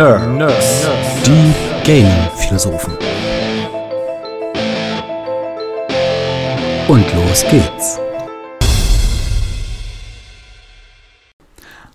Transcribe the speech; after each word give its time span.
Nerd. 0.00 0.38
Nerds. 0.38 0.88
Die 1.26 1.52
Gaming-Philosophen. 1.84 2.94
Und 6.88 7.04
los 7.14 7.44
geht's. 7.50 7.98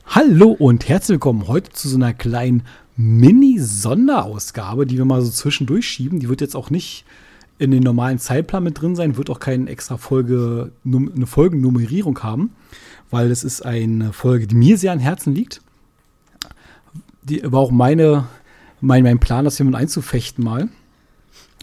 Hallo 0.06 0.52
und 0.52 0.88
herzlich 0.88 1.16
willkommen 1.16 1.48
heute 1.48 1.72
zu 1.72 1.90
so 1.90 1.96
einer 1.96 2.14
kleinen 2.14 2.62
Mini-Sonderausgabe, 2.96 4.86
die 4.86 5.00
wir 5.00 5.06
mal 5.06 5.24
so 5.24 5.32
zwischendurch 5.32 5.88
schieben. 5.88 6.20
Die 6.20 6.30
wird 6.30 6.42
jetzt 6.42 6.56
auch 6.56 6.70
nicht 6.70 7.06
in 7.58 7.72
den 7.72 7.82
normalen 7.82 8.20
Zeitplan 8.20 8.64
mit 8.64 8.80
drin 8.80 8.96
sein, 8.96 9.18
wird 9.18 9.32
auch 9.32 9.40
keine 9.40 9.68
extra 9.68 9.98
Folge, 9.98 10.74
eine 10.86 11.26
Folgennummerierung 11.26 12.22
haben, 12.22 12.52
weil 13.10 13.32
es 13.32 13.44
ist 13.44 13.66
eine 13.66 14.14
Folge, 14.14 14.46
die 14.46 14.54
mir 14.54 14.78
sehr 14.78 14.92
an 14.92 15.00
Herzen 15.00 15.34
liegt. 15.34 15.62
Die 17.28 17.42
war 17.44 17.60
auch 17.60 17.72
meine, 17.72 18.28
mein, 18.82 19.04
mein 19.04 19.20
Plan, 19.20 19.46
das 19.46 19.60
mit 19.60 19.76
einzufechten 19.76 20.44
mal. 20.44 20.70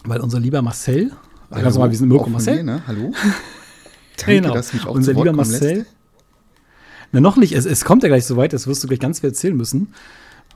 Weil 0.03 0.19
unser 0.19 0.39
lieber 0.39 0.61
Marcel, 0.61 1.11
Hallo, 1.49 1.79
mal, 1.79 1.89
wir 1.89 1.97
sind 1.97 2.09
Mirko 2.09 2.29
Marcel. 2.29 2.57
Mir, 2.57 2.63
ne? 2.63 2.83
Hallo. 2.85 3.11
Danke, 4.17 4.41
genau. 4.41 4.53
dass 4.53 4.73
mich 4.73 4.85
auch 4.85 4.95
unser 4.95 5.13
lieber 5.13 5.31
Marcel. 5.31 5.77
Lässt. 5.79 5.95
Na, 7.13 7.21
noch 7.21 7.37
nicht. 7.37 7.53
Es, 7.53 7.65
es 7.65 7.85
kommt 7.85 8.03
ja 8.03 8.09
gleich 8.09 8.25
so 8.25 8.35
weit, 8.35 8.51
das 8.51 8.67
wirst 8.67 8.83
du 8.83 8.87
gleich 8.87 8.99
ganz 8.99 9.21
viel 9.21 9.29
erzählen 9.29 9.55
müssen. 9.55 9.93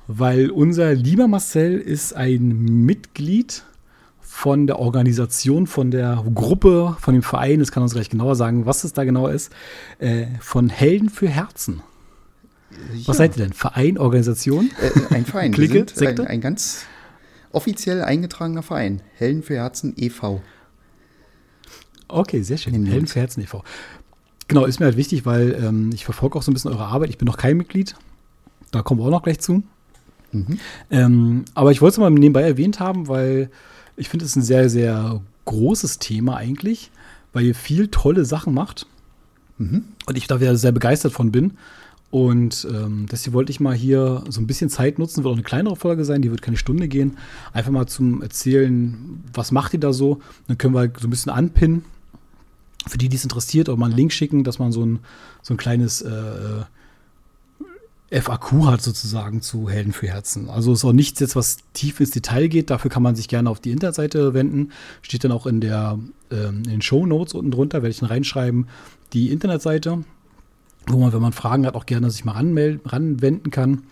Weil 0.08 0.50
unser 0.50 0.94
lieber 0.94 1.28
Marcel 1.28 1.78
ist 1.78 2.14
ein 2.14 2.86
Mitglied 2.86 3.64
von 4.22 4.68
der 4.68 4.80
Organisation, 4.80 5.68
von 5.68 5.90
der 5.92 6.24
Gruppe, 6.34 6.98
von 7.00 7.14
dem 7.14 7.24
Verein, 7.24 7.60
das 7.60 7.72
kann 7.72 7.84
uns 7.84 7.94
gleich 7.94 8.10
genauer 8.10 8.36
sagen, 8.36 8.66
was 8.66 8.84
es 8.84 8.94
da 8.94 9.04
genau 9.04 9.28
ist, 9.28 9.52
äh, 10.00 10.28
von 10.42 10.70
Helden 10.70 11.10
für 11.10 11.28
Herzen. 11.28 11.82
Ja. 12.72 13.08
Was 13.08 13.18
seid 13.18 13.38
ihr 13.38 13.44
denn? 13.44 13.54
Verein, 13.54 13.98
Organisation? 13.98 14.72
Äh, 14.82 15.14
ein 15.14 15.26
Verein. 15.26 15.52
Clique, 15.52 15.86
Sekte? 15.94 16.24
Ein, 16.24 16.28
ein, 16.28 16.42
ganz 16.42 16.86
offiziell 17.52 18.02
eingetragener 18.02 18.64
Verein. 18.64 19.02
Helden 19.16 19.44
für 19.44 19.56
Herzen 19.56 19.94
e.V. 19.98 20.42
Okay, 22.08 22.42
sehr 22.42 22.58
schön. 22.58 22.86
Helden 22.86 23.08
für 23.08 23.20
Herzen 23.20 23.42
e.V. 23.42 23.64
Genau, 24.48 24.66
ist 24.66 24.80
mir 24.80 24.86
halt 24.86 24.98
wichtig, 24.98 25.26
weil 25.26 25.58
ähm, 25.62 25.92
ich 25.94 26.06
verfolge 26.06 26.38
auch 26.38 26.42
so 26.42 26.52
ein 26.52 26.54
bisschen 26.54 26.72
eure 26.72 26.86
Arbeit. 26.86 27.10
Ich 27.10 27.18
bin 27.18 27.26
noch 27.26 27.38
kein 27.38 27.58
Mitglied. 27.58 27.96
Da 28.72 28.82
kommen 28.82 29.00
wir 29.00 29.06
auch 29.06 29.12
noch 29.12 29.24
gleich 29.24 29.40
zu. 29.40 29.64
Mhm. 30.32 30.60
Ähm, 30.90 31.46
aber 31.54 31.72
ich 31.72 31.82
wollte 31.82 31.94
es 31.94 31.98
mal 31.98 32.10
nebenbei 32.10 32.44
erwähnt 32.44 32.80
haben, 32.80 33.08
weil 33.08 33.50
ich 33.96 34.10
finde 34.10 34.26
es 34.26 34.36
ein 34.36 34.42
sehr, 34.42 34.70
sehr 34.70 35.22
großes 35.46 36.00
Thema 36.00 36.38
eigentlich, 36.38 36.92
weil 37.34 37.46
ihr 37.46 37.56
viel 37.56 37.88
tolle 37.90 38.26
Sachen 38.26 38.54
macht. 38.54 38.88
Mhm. 39.58 39.86
Und 40.06 40.18
ich 40.18 40.28
da 40.28 40.40
wieder 40.40 40.56
sehr 40.56 40.72
begeistert 40.72 41.12
von 41.12 41.32
bin. 41.32 41.58
Und 42.10 42.66
ähm, 42.72 43.06
deswegen 43.12 43.34
wollte 43.34 43.52
ich 43.52 43.60
mal 43.60 43.76
hier 43.76 44.24
so 44.30 44.40
ein 44.40 44.48
bisschen 44.48 44.70
Zeit 44.70 44.98
nutzen, 44.98 45.24
wird 45.24 45.32
auch 45.32 45.36
eine 45.36 45.44
kleinere 45.44 45.76
Folge 45.76 46.06
sein, 46.06 46.22
die 46.22 46.32
wird 46.32 46.42
keine 46.42 46.58
Stunde 46.58 46.88
gehen. 46.88 47.18
Einfach 47.52 47.72
mal 47.72 47.88
zum 47.88 48.22
Erzählen, 48.22 49.24
was 49.34 49.52
macht 49.52 49.74
ihr 49.74 49.80
da 49.80 49.92
so? 49.92 50.20
Dann 50.48 50.58
können 50.58 50.74
wir 50.74 50.92
so 50.98 51.08
ein 51.08 51.10
bisschen 51.10 51.32
anpinnen. 51.32 51.84
Für 52.88 52.98
die, 52.98 53.10
die 53.10 53.18
es 53.18 53.24
interessiert, 53.24 53.68
auch 53.68 53.76
mal 53.76 53.88
einen 53.88 53.98
Link 53.98 54.14
schicken, 54.14 54.46
dass 54.46 54.60
man 54.60 54.72
so 54.72 54.86
ein, 54.86 55.00
so 55.42 55.54
ein 55.54 55.58
kleines 55.58 56.02
äh, 56.02 56.64
FAQ 58.10 58.66
hat 58.66 58.82
sozusagen 58.82 59.42
zu 59.42 59.70
Helden 59.70 59.92
für 59.92 60.08
Herzen. 60.08 60.50
Also 60.50 60.72
es 60.72 60.80
ist 60.80 60.86
auch 60.86 60.94
nichts 60.94 61.20
jetzt, 61.20 61.36
was 61.36 61.58
tief 61.74 62.00
ins 62.00 62.12
Detail 62.12 62.48
geht. 62.48 62.70
Dafür 62.70 62.90
kann 62.90 63.04
man 63.04 63.18
sich 63.18 63.28
gerne 63.28 63.50
auf 63.50 63.60
die 63.60 63.72
Internetseite 63.72 64.34
wenden. 64.34 64.72
Steht 65.02 65.26
dann 65.26 65.34
auch 65.34 65.46
in, 65.46 65.60
der, 65.60 66.00
ähm, 66.32 66.64
in 66.64 66.64
den 66.64 66.82
Show 66.82 67.06
Notes 67.06 67.34
unten 67.34 67.52
drunter, 67.52 67.80
werde 67.80 67.90
ich 67.90 68.00
dann 68.00 68.08
reinschreiben, 68.08 68.68
die 69.12 69.32
Internetseite, 69.32 70.04
wo 70.88 70.98
man, 70.98 71.14
wenn 71.14 71.22
man 71.22 71.34
Fragen 71.34 71.66
hat, 71.66 71.76
auch 71.76 71.86
gerne 71.86 72.10
sich 72.12 72.26
mal 72.26 72.34
ranmelden, 72.34 72.82
ranwenden 72.86 73.52
kann. 73.52 73.84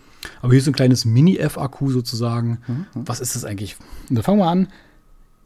Aber 0.42 0.52
hier 0.52 0.60
ist 0.60 0.66
ein 0.66 0.74
kleines 0.74 1.04
Mini-FAQ 1.04 1.90
sozusagen. 1.90 2.58
Mhm. 2.66 2.86
Was 2.94 3.20
ist 3.20 3.36
das 3.36 3.44
eigentlich? 3.44 3.76
Und 4.08 4.16
dann 4.16 4.24
fangen 4.24 4.38
wir 4.38 4.48
an. 4.48 4.68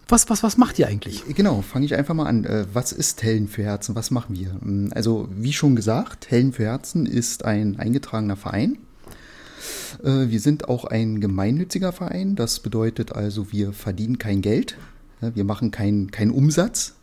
Was, 0.08 0.28
was, 0.28 0.42
was 0.42 0.56
macht 0.56 0.78
ihr 0.78 0.88
eigentlich? 0.88 1.24
Genau, 1.36 1.62
fange 1.62 1.84
ich 1.86 1.94
einfach 1.94 2.14
mal 2.14 2.26
an. 2.26 2.44
Äh, 2.44 2.66
was 2.72 2.90
ist 2.90 3.22
Helden 3.22 3.46
für 3.46 3.62
Herzen? 3.62 3.94
Was 3.94 4.10
machen 4.10 4.36
wir? 4.36 4.58
Ähm, 4.62 4.90
also, 4.94 5.28
wie 5.30 5.52
schon 5.52 5.76
gesagt, 5.76 6.30
Helden 6.30 6.52
für 6.52 6.64
Herzen 6.64 7.06
ist 7.06 7.44
ein 7.44 7.78
eingetragener 7.78 8.36
Verein. 8.36 8.78
Äh, 10.02 10.28
wir 10.28 10.40
sind 10.40 10.68
auch 10.68 10.84
ein 10.84 11.20
gemeinnütziger 11.20 11.92
Verein. 11.92 12.34
Das 12.34 12.58
bedeutet 12.60 13.12
also, 13.12 13.52
wir 13.52 13.72
verdienen 13.72 14.18
kein 14.18 14.40
Geld. 14.40 14.76
Wir 15.20 15.44
machen 15.44 15.70
keinen 15.70 16.10
kein 16.10 16.30
Umsatz. 16.30 16.94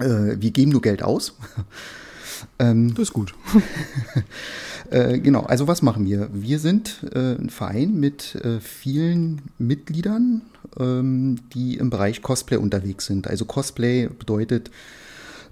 Äh, 0.00 0.40
wir 0.40 0.50
geben 0.50 0.72
nur 0.72 0.82
Geld 0.82 1.02
aus. 1.02 1.36
Ähm, 2.58 2.94
das 2.94 3.08
ist 3.08 3.12
gut. 3.12 3.34
äh, 4.90 5.18
genau, 5.18 5.40
also 5.40 5.68
was 5.68 5.82
machen 5.82 6.04
wir? 6.06 6.28
Wir 6.32 6.58
sind 6.58 7.04
äh, 7.14 7.34
ein 7.34 7.50
Verein 7.50 7.98
mit 7.98 8.34
äh, 8.36 8.60
vielen 8.60 9.42
Mitgliedern, 9.58 10.42
ähm, 10.78 11.38
die 11.54 11.76
im 11.76 11.90
Bereich 11.90 12.22
Cosplay 12.22 12.56
unterwegs 12.56 13.06
sind. 13.06 13.26
Also 13.28 13.44
Cosplay 13.44 14.08
bedeutet 14.08 14.70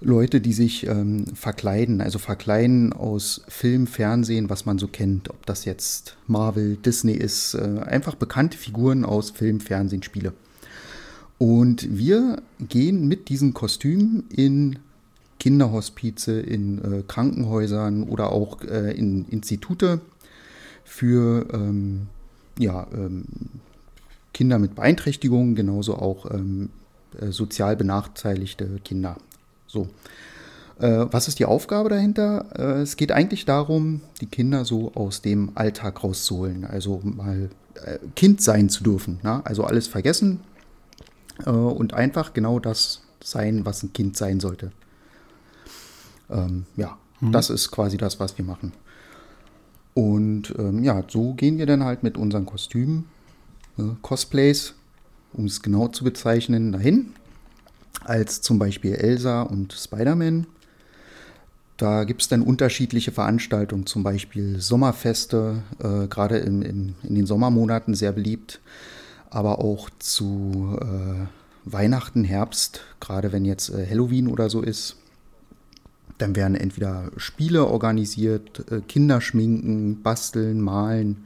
Leute, 0.01 0.41
die 0.41 0.53
sich 0.53 0.87
ähm, 0.87 1.25
verkleiden, 1.35 2.01
also 2.01 2.17
verkleiden 2.17 2.91
aus 2.91 3.41
Film, 3.47 3.85
Fernsehen, 3.85 4.49
was 4.49 4.65
man 4.65 4.79
so 4.79 4.87
kennt. 4.87 5.29
Ob 5.29 5.45
das 5.45 5.65
jetzt 5.65 6.17
Marvel, 6.25 6.75
Disney 6.77 7.13
ist, 7.13 7.53
äh, 7.53 7.81
einfach 7.85 8.15
bekannte 8.15 8.57
Figuren 8.57 9.05
aus 9.05 9.29
Film, 9.29 9.59
Fernsehen, 9.59 10.01
Spiele. 10.01 10.33
Und 11.37 11.97
wir 11.97 12.41
gehen 12.59 13.07
mit 13.07 13.29
diesen 13.29 13.53
Kostümen 13.53 14.25
in 14.29 14.79
Kinderhospize, 15.41 16.39
in 16.39 16.77
äh, 16.99 17.01
Krankenhäusern 17.01 18.03
oder 18.03 18.31
auch 18.31 18.61
äh, 18.61 18.91
in 18.91 19.25
Institute 19.29 19.99
für 20.83 21.47
ähm, 21.51 22.09
ja, 22.59 22.85
ähm, 22.93 23.25
Kinder 24.35 24.59
mit 24.59 24.75
Beeinträchtigungen, 24.75 25.55
genauso 25.55 25.95
auch 25.95 26.29
ähm, 26.29 26.69
äh, 27.19 27.31
sozial 27.31 27.75
benachteiligte 27.75 28.67
Kinder. 28.85 29.17
So. 29.65 29.87
Äh, 30.79 31.07
was 31.09 31.27
ist 31.27 31.39
die 31.39 31.45
Aufgabe 31.45 31.89
dahinter? 31.89 32.45
Äh, 32.55 32.81
es 32.81 32.95
geht 32.95 33.11
eigentlich 33.11 33.45
darum, 33.45 34.01
die 34.21 34.27
Kinder 34.27 34.63
so 34.63 34.91
aus 34.93 35.23
dem 35.23 35.53
Alltag 35.55 36.03
rauszuholen, 36.03 36.65
also 36.65 37.01
mal 37.03 37.49
Kind 38.15 38.41
sein 38.41 38.69
zu 38.69 38.83
dürfen. 38.83 39.19
Na? 39.23 39.41
Also 39.43 39.63
alles 39.63 39.87
vergessen 39.87 40.41
und 41.45 41.93
einfach 41.93 42.33
genau 42.33 42.59
das 42.59 43.01
sein, 43.23 43.65
was 43.65 43.81
ein 43.81 43.93
Kind 43.93 44.17
sein 44.17 44.39
sollte. 44.39 44.71
Ähm, 46.31 46.65
ja, 46.77 46.97
mhm. 47.19 47.31
das 47.31 47.49
ist 47.49 47.71
quasi 47.71 47.97
das, 47.97 48.19
was 48.19 48.37
wir 48.37 48.45
machen. 48.45 48.73
Und 49.93 50.53
ähm, 50.57 50.83
ja, 50.83 51.03
so 51.07 51.33
gehen 51.33 51.57
wir 51.57 51.65
dann 51.65 51.83
halt 51.83 52.03
mit 52.03 52.17
unseren 52.17 52.45
Kostümen, 52.45 53.05
äh, 53.77 53.83
Cosplays, 54.01 54.73
um 55.33 55.45
es 55.45 55.61
genau 55.61 55.87
zu 55.87 56.03
bezeichnen, 56.03 56.71
dahin. 56.71 57.13
Als 58.03 58.41
zum 58.41 58.57
Beispiel 58.57 58.95
Elsa 58.95 59.43
und 59.43 59.73
Spider-Man. 59.73 60.47
Da 61.77 62.03
gibt 62.03 62.21
es 62.21 62.27
dann 62.27 62.41
unterschiedliche 62.41 63.11
Veranstaltungen, 63.11 63.85
zum 63.85 64.03
Beispiel 64.03 64.59
Sommerfeste, 64.59 65.63
äh, 65.79 66.07
gerade 66.07 66.37
in 66.37 66.95
den 67.01 67.25
Sommermonaten 67.25 67.95
sehr 67.95 68.11
beliebt, 68.11 68.59
aber 69.29 69.59
auch 69.59 69.89
zu 69.97 70.77
äh, 70.79 71.25
Weihnachten, 71.65 72.23
Herbst, 72.23 72.81
gerade 72.99 73.31
wenn 73.31 73.45
jetzt 73.45 73.69
äh, 73.69 73.87
Halloween 73.89 74.27
oder 74.27 74.49
so 74.49 74.61
ist. 74.61 74.95
Dann 76.21 76.35
werden 76.35 76.55
entweder 76.55 77.11
Spiele 77.17 77.65
organisiert, 77.65 78.63
äh, 78.71 78.81
Kinder 78.81 79.21
schminken, 79.21 80.03
basteln, 80.03 80.61
malen. 80.61 81.25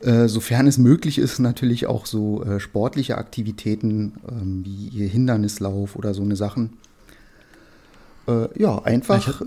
Äh, 0.00 0.28
sofern 0.28 0.68
es 0.68 0.78
möglich 0.78 1.18
ist, 1.18 1.40
natürlich 1.40 1.86
auch 1.86 2.06
so 2.06 2.44
äh, 2.44 2.60
sportliche 2.60 3.18
Aktivitäten 3.18 4.12
ähm, 4.30 4.64
wie 4.64 5.08
Hindernislauf 5.08 5.96
oder 5.96 6.14
so 6.14 6.22
eine 6.22 6.36
Sachen. 6.36 6.78
ja, 8.56 8.82
einfach 8.82 9.40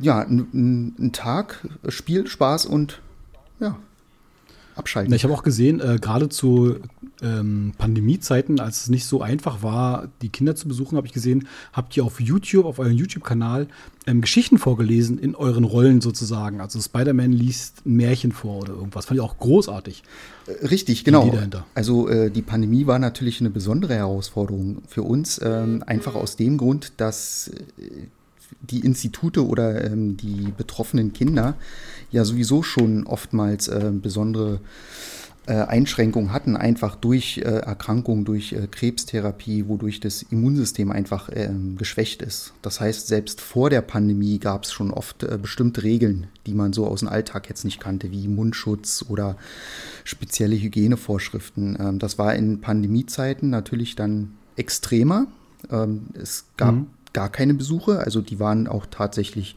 ja, 0.00 0.20
ein 0.20 1.10
Tag, 1.12 1.68
Spiel, 1.88 2.26
Spaß 2.26 2.64
und 2.64 3.02
ja, 3.60 3.76
abschalten. 4.74 5.12
Ich 5.14 5.24
habe 5.24 5.34
auch 5.34 5.42
gesehen, 5.42 5.80
äh, 5.80 5.98
gerade 6.00 6.28
zu 6.28 6.76
ähm, 7.22 7.72
Pandemiezeiten, 7.78 8.60
als 8.60 8.82
es 8.82 8.88
nicht 8.88 9.06
so 9.06 9.22
einfach 9.22 9.62
war, 9.62 10.08
die 10.22 10.28
Kinder 10.28 10.56
zu 10.56 10.68
besuchen, 10.68 10.96
habe 10.96 11.06
ich 11.06 11.12
gesehen, 11.12 11.46
habt 11.72 11.96
ihr 11.96 12.04
auf 12.04 12.20
YouTube, 12.20 12.66
auf 12.66 12.78
eurem 12.78 12.92
YouTube-Kanal, 12.92 13.68
ähm, 14.06 14.20
Geschichten 14.20 14.58
vorgelesen 14.58 15.18
in 15.18 15.34
euren 15.34 15.64
Rollen 15.64 16.00
sozusagen. 16.00 16.60
Also 16.60 16.80
Spider-Man 16.80 17.32
liest 17.32 17.86
ein 17.86 17.96
Märchen 17.96 18.32
vor 18.32 18.62
oder 18.62 18.74
irgendwas. 18.74 19.06
Fand 19.06 19.18
ich 19.18 19.24
auch 19.24 19.38
großartig. 19.38 20.02
Äh, 20.46 20.66
richtig, 20.66 21.04
genau. 21.04 21.32
Also 21.74 22.08
äh, 22.08 22.30
die 22.30 22.42
Pandemie 22.42 22.86
war 22.86 22.98
natürlich 22.98 23.40
eine 23.40 23.50
besondere 23.50 23.94
Herausforderung 23.94 24.82
für 24.88 25.02
uns, 25.02 25.40
ähm, 25.42 25.84
einfach 25.86 26.14
aus 26.14 26.36
dem 26.36 26.58
Grund, 26.58 26.94
dass 26.96 27.52
äh, 27.78 28.08
die 28.60 28.80
Institute 28.80 29.46
oder 29.46 29.84
ähm, 29.84 30.16
die 30.16 30.52
betroffenen 30.56 31.12
Kinder 31.12 31.54
ja 32.10 32.24
sowieso 32.24 32.62
schon 32.62 33.06
oftmals 33.06 33.68
äh, 33.68 33.90
besondere 33.92 34.60
äh, 35.46 35.54
Einschränkungen 35.54 36.32
hatten, 36.32 36.56
einfach 36.56 36.94
durch 36.94 37.38
äh, 37.38 37.42
Erkrankungen, 37.42 38.24
durch 38.24 38.52
äh, 38.52 38.68
Krebstherapie, 38.70 39.66
wodurch 39.66 39.98
das 39.98 40.22
Immunsystem 40.22 40.92
einfach 40.92 41.30
ähm, 41.32 41.76
geschwächt 41.76 42.22
ist. 42.22 42.52
Das 42.62 42.80
heißt, 42.80 43.08
selbst 43.08 43.40
vor 43.40 43.68
der 43.68 43.80
Pandemie 43.80 44.38
gab 44.38 44.64
es 44.64 44.72
schon 44.72 44.92
oft 44.92 45.24
äh, 45.24 45.38
bestimmte 45.42 45.82
Regeln, 45.82 46.28
die 46.46 46.54
man 46.54 46.72
so 46.72 46.86
aus 46.86 47.00
dem 47.00 47.08
Alltag 47.08 47.48
jetzt 47.48 47.64
nicht 47.64 47.80
kannte, 47.80 48.12
wie 48.12 48.28
Mundschutz 48.28 49.04
oder 49.08 49.36
spezielle 50.04 50.54
Hygienevorschriften. 50.54 51.76
Ähm, 51.80 51.98
das 51.98 52.18
war 52.18 52.36
in 52.36 52.60
Pandemiezeiten 52.60 53.50
natürlich 53.50 53.96
dann 53.96 54.34
extremer. 54.54 55.26
Ähm, 55.72 56.06
es 56.14 56.44
gab 56.56 56.74
mhm. 56.74 56.86
Gar 57.12 57.30
keine 57.30 57.54
Besuche, 57.54 57.98
also 57.98 58.20
die 58.20 58.38
waren 58.38 58.66
auch 58.66 58.86
tatsächlich 58.86 59.56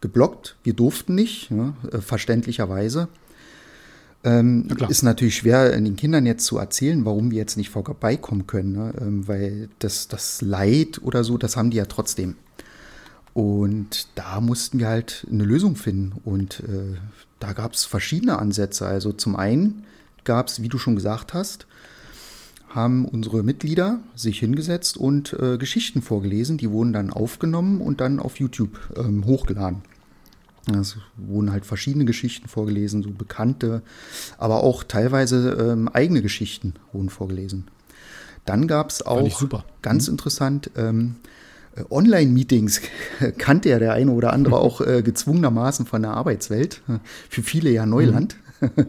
geblockt. 0.00 0.56
Wir 0.62 0.74
durften 0.74 1.14
nicht, 1.14 1.50
ja, 1.50 1.74
äh, 1.92 1.98
verständlicherweise. 1.98 3.08
Ähm, 4.24 4.68
ist 4.88 5.04
natürlich 5.04 5.36
schwer, 5.36 5.70
den 5.70 5.96
Kindern 5.96 6.26
jetzt 6.26 6.44
zu 6.44 6.58
erzählen, 6.58 7.04
warum 7.04 7.30
wir 7.30 7.38
jetzt 7.38 7.56
nicht 7.56 7.70
vorbeikommen 7.70 8.48
können, 8.48 8.72
ne? 8.72 8.92
ähm, 9.00 9.28
weil 9.28 9.68
das, 9.78 10.08
das 10.08 10.42
Leid 10.42 11.00
oder 11.02 11.22
so, 11.22 11.38
das 11.38 11.56
haben 11.56 11.70
die 11.70 11.76
ja 11.76 11.84
trotzdem. 11.84 12.34
Und 13.32 14.08
da 14.16 14.40
mussten 14.40 14.80
wir 14.80 14.88
halt 14.88 15.24
eine 15.30 15.44
Lösung 15.44 15.76
finden. 15.76 16.20
Und 16.24 16.60
äh, 16.60 16.96
da 17.38 17.52
gab 17.52 17.74
es 17.74 17.84
verschiedene 17.84 18.38
Ansätze. 18.40 18.84
Also 18.86 19.12
zum 19.12 19.36
einen 19.36 19.84
gab 20.24 20.48
es, 20.48 20.60
wie 20.60 20.68
du 20.68 20.78
schon 20.78 20.96
gesagt 20.96 21.34
hast, 21.34 21.68
haben 22.68 23.04
unsere 23.04 23.42
Mitglieder 23.42 24.00
sich 24.14 24.40
hingesetzt 24.40 24.96
und 24.96 25.32
äh, 25.32 25.58
Geschichten 25.58 26.02
vorgelesen. 26.02 26.58
Die 26.58 26.70
wurden 26.70 26.92
dann 26.92 27.10
aufgenommen 27.10 27.80
und 27.80 28.00
dann 28.00 28.20
auf 28.20 28.38
YouTube 28.38 28.78
ähm, 28.96 29.24
hochgeladen. 29.24 29.82
Es 30.78 30.98
wurden 31.16 31.50
halt 31.50 31.64
verschiedene 31.64 32.04
Geschichten 32.04 32.46
vorgelesen, 32.46 33.02
so 33.02 33.10
bekannte, 33.10 33.82
aber 34.36 34.62
auch 34.62 34.84
teilweise 34.84 35.50
ähm, 35.52 35.88
eigene 35.88 36.20
Geschichten 36.20 36.74
wurden 36.92 37.08
vorgelesen. 37.08 37.68
Dann 38.44 38.66
gab 38.66 38.90
es 38.90 39.04
auch, 39.04 39.50
ganz 39.82 40.06
mhm. 40.06 40.12
interessant, 40.12 40.70
ähm, 40.76 41.16
äh, 41.76 41.84
Online-Meetings 41.90 42.82
kannte 43.38 43.70
ja 43.70 43.78
der 43.78 43.94
eine 43.94 44.12
oder 44.12 44.32
andere 44.32 44.58
auch 44.58 44.80
äh, 44.80 45.02
gezwungenermaßen 45.02 45.86
von 45.86 46.02
der 46.02 46.12
Arbeitswelt. 46.12 46.82
Für 47.30 47.42
viele 47.42 47.70
ja 47.70 47.86
Neuland. 47.86 48.36
Mhm. 48.60 48.68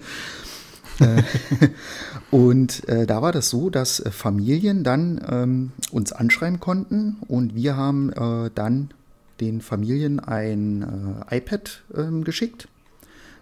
und 2.31 2.87
äh, 2.89 3.05
da 3.05 3.21
war 3.21 3.31
das 3.31 3.49
so, 3.49 3.69
dass 3.69 3.99
äh, 3.99 4.11
Familien 4.11 4.83
dann 4.83 5.21
ähm, 5.29 5.71
uns 5.91 6.11
anschreiben 6.11 6.59
konnten 6.59 7.17
und 7.27 7.55
wir 7.55 7.75
haben 7.75 8.11
äh, 8.11 8.49
dann 8.53 8.91
den 9.39 9.61
Familien 9.61 10.19
ein 10.19 11.23
äh, 11.29 11.37
iPad 11.37 11.83
ähm, 11.95 12.23
geschickt. 12.23 12.67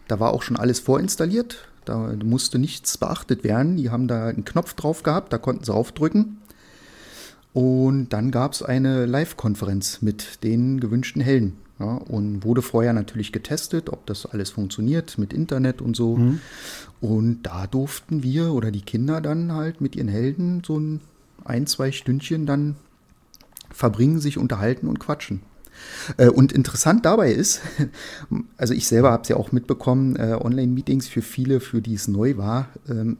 Da 0.08 0.20
war 0.20 0.32
auch 0.32 0.42
schon 0.42 0.58
alles 0.58 0.80
vorinstalliert. 0.80 1.68
Da 1.86 2.14
musste 2.24 2.60
nichts 2.60 2.98
beachtet 2.98 3.44
werden. 3.44 3.78
Die 3.78 3.90
haben 3.90 4.08
da 4.08 4.28
einen 4.28 4.46
Knopf 4.46 4.74
drauf 4.74 5.04
gehabt, 5.04 5.32
da 5.32 5.38
konnten 5.38 5.64
sie 5.64 5.74
aufdrücken. 5.74 6.38
Und 7.54 8.10
dann 8.10 8.30
gab 8.30 8.54
es 8.54 8.62
eine 8.62 9.06
Live-Konferenz 9.06 10.02
mit 10.02 10.44
den 10.44 10.80
gewünschten 10.80 11.22
Helden. 11.22 11.58
Ja, 11.80 11.96
und 11.96 12.44
wurde 12.44 12.64
vorher 12.64 12.94
natürlich 12.94 13.32
getestet, 13.32 13.90
ob 13.92 14.06
das 14.08 14.26
alles 14.26 14.50
funktioniert 14.50 15.18
mit 15.20 15.32
Internet 15.32 15.80
und 15.82 15.96
so. 15.96 16.18
Mhm. 16.18 16.40
Und 17.02 17.44
da 17.44 17.68
durften 17.68 18.24
wir 18.24 18.52
oder 18.54 18.72
die 18.72 18.82
Kinder 18.82 19.22
dann 19.22 19.52
halt 19.52 19.80
mit 19.80 19.96
ihren 19.96 20.08
Helden 20.08 20.64
so 20.66 20.80
ein, 20.80 21.02
ein 21.46 21.68
zwei 21.68 21.92
Stündchen 21.92 22.48
dann 22.48 22.76
verbringen, 23.70 24.20
sich 24.20 24.40
unterhalten 24.40 24.88
und 24.88 25.00
quatschen. 25.00 25.42
Äh, 26.18 26.30
und 26.30 26.52
interessant 26.52 27.06
dabei 27.06 27.32
ist, 27.32 27.62
also 28.58 28.74
ich 28.74 28.88
selber 28.88 29.12
habe 29.12 29.24
es 29.24 29.30
ja 29.30 29.36
auch 29.36 29.52
mitbekommen, 29.52 30.16
äh, 30.16 30.38
Online-Meetings 30.42 31.08
für 31.08 31.22
viele, 31.22 31.60
für 31.60 31.82
die 31.82 31.94
es 31.94 32.08
neu 32.08 32.38
war, 32.38 32.70
ähm, 32.90 33.18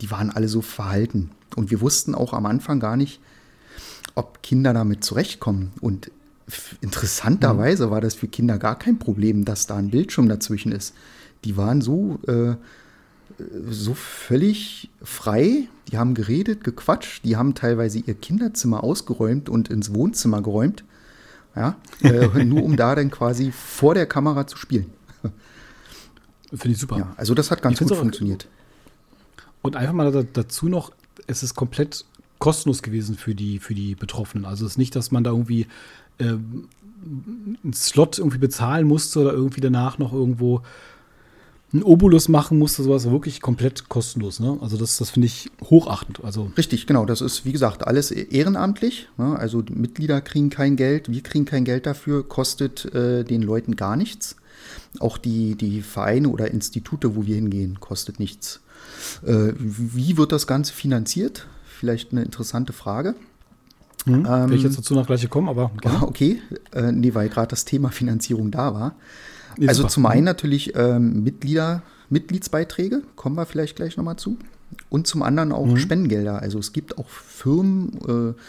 die 0.00 0.10
waren 0.10 0.30
alle 0.30 0.48
so 0.48 0.60
verhalten. 0.60 1.30
Und 1.56 1.70
wir 1.70 1.80
wussten 1.80 2.14
auch 2.14 2.32
am 2.32 2.46
Anfang 2.46 2.80
gar 2.80 2.96
nicht, 2.96 3.20
ob 4.14 4.42
Kinder 4.42 4.74
damit 4.74 5.04
zurechtkommen. 5.04 5.72
Und 5.80 6.10
interessanterweise 6.80 7.86
mhm. 7.86 7.90
war 7.90 8.00
das 8.00 8.14
für 8.14 8.28
Kinder 8.28 8.58
gar 8.58 8.78
kein 8.78 8.98
Problem, 8.98 9.44
dass 9.44 9.66
da 9.66 9.76
ein 9.76 9.90
Bildschirm 9.90 10.28
dazwischen 10.28 10.72
ist. 10.72 10.94
Die 11.44 11.56
waren 11.56 11.80
so, 11.80 12.18
äh, 12.26 12.54
so 13.70 13.94
völlig 13.94 14.90
frei. 15.02 15.68
Die 15.90 15.98
haben 15.98 16.14
geredet, 16.14 16.64
gequatscht. 16.64 17.24
Die 17.24 17.36
haben 17.36 17.54
teilweise 17.54 17.98
ihr 17.98 18.14
Kinderzimmer 18.14 18.84
ausgeräumt 18.84 19.48
und 19.48 19.68
ins 19.68 19.94
Wohnzimmer 19.94 20.42
geräumt. 20.42 20.84
Ja, 21.56 21.76
äh, 22.02 22.44
nur 22.44 22.62
um 22.62 22.76
da 22.76 22.94
dann 22.94 23.10
quasi 23.10 23.50
vor 23.52 23.94
der 23.94 24.06
Kamera 24.06 24.46
zu 24.46 24.56
spielen. 24.56 24.86
Finde 26.50 26.70
ich 26.70 26.78
super. 26.78 26.98
Ja, 26.98 27.12
also 27.16 27.34
das 27.34 27.50
hat 27.50 27.62
ganz 27.62 27.78
gut 27.78 27.94
funktioniert. 27.94 28.48
Und 29.62 29.76
einfach 29.76 29.92
mal 29.92 30.26
dazu 30.32 30.68
noch, 30.68 30.92
es 31.26 31.42
ist 31.42 31.54
komplett 31.54 32.04
kostenlos 32.38 32.82
gewesen 32.82 33.16
für 33.16 33.34
die, 33.34 33.58
für 33.58 33.74
die 33.74 33.94
Betroffenen. 33.94 34.46
Also 34.46 34.64
es 34.64 34.72
ist 34.72 34.78
nicht, 34.78 34.96
dass 34.96 35.10
man 35.10 35.22
da 35.22 35.30
irgendwie 35.30 35.66
äh, 36.20 36.38
einen 37.02 37.72
Slot 37.72 38.18
irgendwie 38.18 38.38
bezahlen 38.38 38.86
musste 38.86 39.20
oder 39.20 39.32
irgendwie 39.32 39.60
danach 39.60 39.98
noch 39.98 40.12
irgendwo 40.12 40.62
einen 41.72 41.82
Obolus 41.84 42.28
machen 42.28 42.58
musste, 42.58 42.82
sowas 42.82 43.08
wirklich 43.10 43.40
komplett 43.40 43.88
kostenlos. 43.88 44.40
Ne? 44.40 44.58
Also 44.60 44.76
das, 44.76 44.96
das 44.96 45.10
finde 45.10 45.26
ich 45.26 45.50
hochachtend. 45.62 46.22
Also 46.24 46.50
Richtig, 46.56 46.86
genau. 46.86 47.04
Das 47.04 47.20
ist, 47.20 47.44
wie 47.44 47.52
gesagt, 47.52 47.86
alles 47.86 48.10
e-, 48.10 48.26
ehrenamtlich. 48.30 49.08
Ne? 49.18 49.38
Also 49.38 49.62
Mitglieder 49.72 50.20
kriegen 50.20 50.50
kein 50.50 50.76
Geld, 50.76 51.10
wir 51.10 51.22
kriegen 51.22 51.44
kein 51.44 51.64
Geld 51.64 51.86
dafür, 51.86 52.28
kostet 52.28 52.92
äh, 52.94 53.24
den 53.24 53.42
Leuten 53.42 53.76
gar 53.76 53.96
nichts. 53.96 54.36
Auch 54.98 55.16
die, 55.16 55.54
die 55.54 55.82
Vereine 55.82 56.28
oder 56.28 56.50
Institute, 56.50 57.14
wo 57.14 57.24
wir 57.24 57.36
hingehen, 57.36 57.78
kostet 57.78 58.18
nichts. 58.18 58.60
Äh, 59.24 59.52
wie 59.56 60.16
wird 60.16 60.32
das 60.32 60.46
Ganze 60.46 60.72
finanziert? 60.72 61.46
Vielleicht 61.64 62.12
eine 62.12 62.22
interessante 62.22 62.72
Frage. 62.72 63.14
Hm, 64.04 64.26
ähm, 64.28 64.52
ich 64.52 64.62
jetzt 64.62 64.78
dazu 64.78 64.94
noch 64.94 65.06
gleich 65.06 65.28
kommen, 65.28 65.48
aber. 65.48 65.70
Gerne. 65.80 66.02
Okay, 66.02 66.40
äh, 66.72 66.92
nee, 66.92 67.14
weil 67.14 67.28
gerade 67.28 67.48
das 67.48 67.64
Thema 67.64 67.90
Finanzierung 67.90 68.50
da 68.50 68.74
war. 68.74 68.94
Nee, 69.58 69.68
also 69.68 69.82
super. 69.82 69.92
zum 69.92 70.06
einen 70.06 70.24
natürlich 70.24 70.74
ähm, 70.76 71.22
Mitglieder, 71.22 71.82
Mitgliedsbeiträge, 72.08 73.02
kommen 73.16 73.36
wir 73.36 73.46
vielleicht 73.46 73.76
gleich 73.76 73.96
nochmal 73.96 74.16
zu. 74.16 74.38
Und 74.88 75.06
zum 75.06 75.22
anderen 75.22 75.52
auch 75.52 75.66
mhm. 75.66 75.76
Spendengelder. 75.76 76.40
Also 76.40 76.58
es 76.58 76.72
gibt 76.72 76.98
auch 76.98 77.08
Firmen 77.08 78.34
äh, 78.36 78.40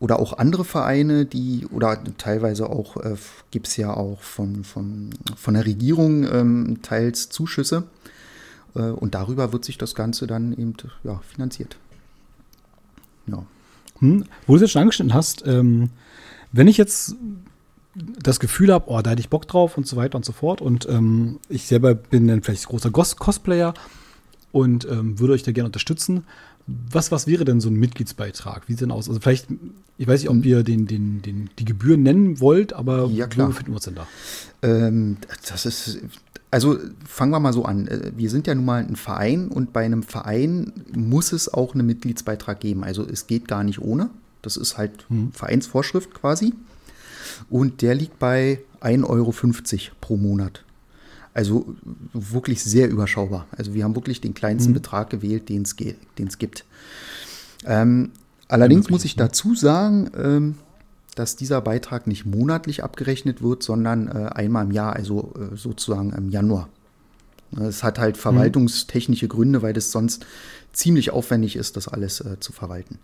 oder 0.00 0.18
auch 0.20 0.38
andere 0.38 0.64
Vereine, 0.64 1.26
die, 1.26 1.66
oder 1.70 2.02
teilweise 2.16 2.70
auch, 2.70 2.96
äh, 2.96 3.16
gibt 3.50 3.66
es 3.66 3.76
ja 3.76 3.92
auch 3.92 4.22
von, 4.22 4.64
von, 4.64 5.10
von 5.36 5.54
der 5.54 5.66
Regierung 5.66 6.24
ähm, 6.24 6.78
teils 6.82 7.28
Zuschüsse. 7.28 7.84
Äh, 8.74 8.80
und 8.80 9.14
darüber 9.14 9.52
wird 9.52 9.64
sich 9.64 9.76
das 9.76 9.94
Ganze 9.94 10.26
dann 10.26 10.52
eben 10.52 10.74
ja, 11.04 11.20
finanziert. 11.28 11.76
Ja. 13.26 13.44
Hm, 14.00 14.24
wo 14.46 14.52
du 14.52 14.56
es 14.56 14.62
jetzt 14.62 14.72
schon 14.72 14.82
angeschnitten 14.82 15.14
hast, 15.14 15.46
ähm, 15.46 15.90
wenn 16.52 16.68
ich 16.68 16.76
jetzt 16.76 17.16
das 17.94 18.40
Gefühl 18.40 18.72
habe, 18.72 18.84
oh, 18.88 19.00
da 19.02 19.10
hätte 19.10 19.20
ich 19.20 19.28
Bock 19.28 19.48
drauf 19.48 19.76
und 19.76 19.86
so 19.86 19.96
weiter 19.96 20.16
und 20.16 20.24
so 20.24 20.32
fort. 20.32 20.60
Und 20.60 20.88
ähm, 20.88 21.40
ich 21.48 21.66
selber 21.66 21.94
bin 21.94 22.28
dann 22.28 22.42
vielleicht 22.42 22.66
großer 22.66 22.90
Cos 22.90 23.16
Cosplayer 23.16 23.74
und 24.52 24.86
ähm, 24.90 25.18
würde 25.18 25.34
euch 25.34 25.42
da 25.42 25.52
gerne 25.52 25.66
unterstützen. 25.66 26.24
Was, 26.66 27.10
was 27.10 27.26
wäre 27.26 27.44
denn 27.44 27.60
so 27.60 27.70
ein 27.70 27.76
Mitgliedsbeitrag? 27.76 28.68
Wie 28.68 28.72
sieht 28.72 28.82
denn 28.82 28.90
aus? 28.90 29.08
Also 29.08 29.20
vielleicht, 29.20 29.48
ich 29.96 30.06
weiß 30.06 30.20
nicht, 30.20 30.30
ob 30.30 30.44
ihr 30.44 30.62
den, 30.62 30.86
den, 30.86 31.22
den, 31.22 31.50
die 31.58 31.64
Gebühren 31.64 32.02
nennen 32.02 32.40
wollt, 32.40 32.74
aber 32.74 33.06
ja, 33.06 33.26
klar. 33.26 33.46
wo 33.46 33.50
befinden 33.50 33.72
wir 33.72 33.76
uns 33.76 33.84
denn 33.84 33.94
da? 33.94 34.06
Ähm, 34.62 35.16
das 35.48 35.64
ist, 35.64 35.98
also 36.50 36.78
fangen 37.06 37.30
wir 37.30 37.40
mal 37.40 37.52
so 37.52 37.64
an. 37.64 37.88
Äh, 37.88 38.12
wir 38.16 38.30
sind 38.30 38.46
ja 38.46 38.54
nun 38.54 38.64
mal 38.64 38.84
ein 38.84 38.96
Verein 38.96 39.48
und 39.48 39.72
bei 39.72 39.84
einem 39.84 40.02
Verein 40.02 40.72
muss 40.94 41.32
es 41.32 41.52
auch 41.52 41.74
einen 41.74 41.86
Mitgliedsbeitrag 41.86 42.60
geben. 42.60 42.84
Also 42.84 43.06
es 43.06 43.26
geht 43.26 43.48
gar 43.48 43.64
nicht 43.64 43.80
ohne. 43.80 44.10
Das 44.42 44.56
ist 44.56 44.78
halt 44.78 45.04
hm. 45.08 45.32
Vereinsvorschrift 45.32 46.14
quasi 46.14 46.54
und 47.50 47.82
der 47.82 47.94
liegt 47.94 48.18
bei 48.18 48.60
1,50 48.80 49.04
Euro 49.04 49.34
pro 50.00 50.16
Monat. 50.16 50.64
Also 51.34 51.74
wirklich 52.12 52.62
sehr 52.62 52.88
überschaubar. 52.88 53.46
Also 53.56 53.74
wir 53.74 53.84
haben 53.84 53.94
wirklich 53.94 54.20
den 54.20 54.34
kleinsten 54.34 54.70
mhm. 54.70 54.74
Betrag 54.74 55.10
gewählt, 55.10 55.48
den 55.48 55.62
es 55.62 55.76
gibt. 56.38 56.64
Ähm, 57.64 58.10
allerdings 58.48 58.90
muss 58.90 59.04
ich 59.04 59.14
dazu 59.14 59.54
sagen, 59.54 60.10
ähm, 60.16 60.54
dass 61.18 61.36
dieser 61.36 61.60
Beitrag 61.60 62.06
nicht 62.06 62.26
monatlich 62.26 62.84
abgerechnet 62.84 63.42
wird, 63.42 63.62
sondern 63.62 64.08
äh, 64.08 64.28
einmal 64.30 64.66
im 64.66 64.70
Jahr, 64.70 64.94
also 64.94 65.34
äh, 65.36 65.56
sozusagen 65.56 66.12
im 66.12 66.30
Januar. 66.30 66.68
Es 67.56 67.82
hat 67.82 67.98
halt 67.98 68.16
mhm. 68.16 68.20
verwaltungstechnische 68.20 69.26
Gründe, 69.26 69.62
weil 69.62 69.76
es 69.76 69.90
sonst 69.90 70.26
ziemlich 70.72 71.10
aufwendig 71.10 71.56
ist, 71.56 71.76
das 71.76 71.88
alles 71.88 72.20
äh, 72.20 72.38
zu 72.40 72.52
verwalten. 72.52 72.98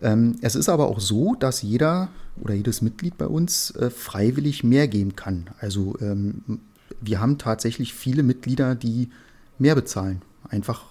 Ähm, 0.00 0.36
es 0.40 0.54
ist 0.54 0.68
aber 0.68 0.88
auch 0.88 1.00
so, 1.00 1.34
dass 1.34 1.62
jeder 1.62 2.08
oder 2.40 2.54
jedes 2.54 2.82
Mitglied 2.82 3.18
bei 3.18 3.26
uns 3.26 3.70
äh, 3.72 3.90
freiwillig 3.90 4.62
mehr 4.62 4.88
geben 4.88 5.16
kann. 5.16 5.48
Also 5.58 5.96
ähm, 6.00 6.60
wir 7.00 7.20
haben 7.20 7.38
tatsächlich 7.38 7.94
viele 7.94 8.22
Mitglieder, 8.22 8.74
die 8.74 9.10
mehr 9.58 9.74
bezahlen. 9.74 10.22
Einfach, 10.48 10.84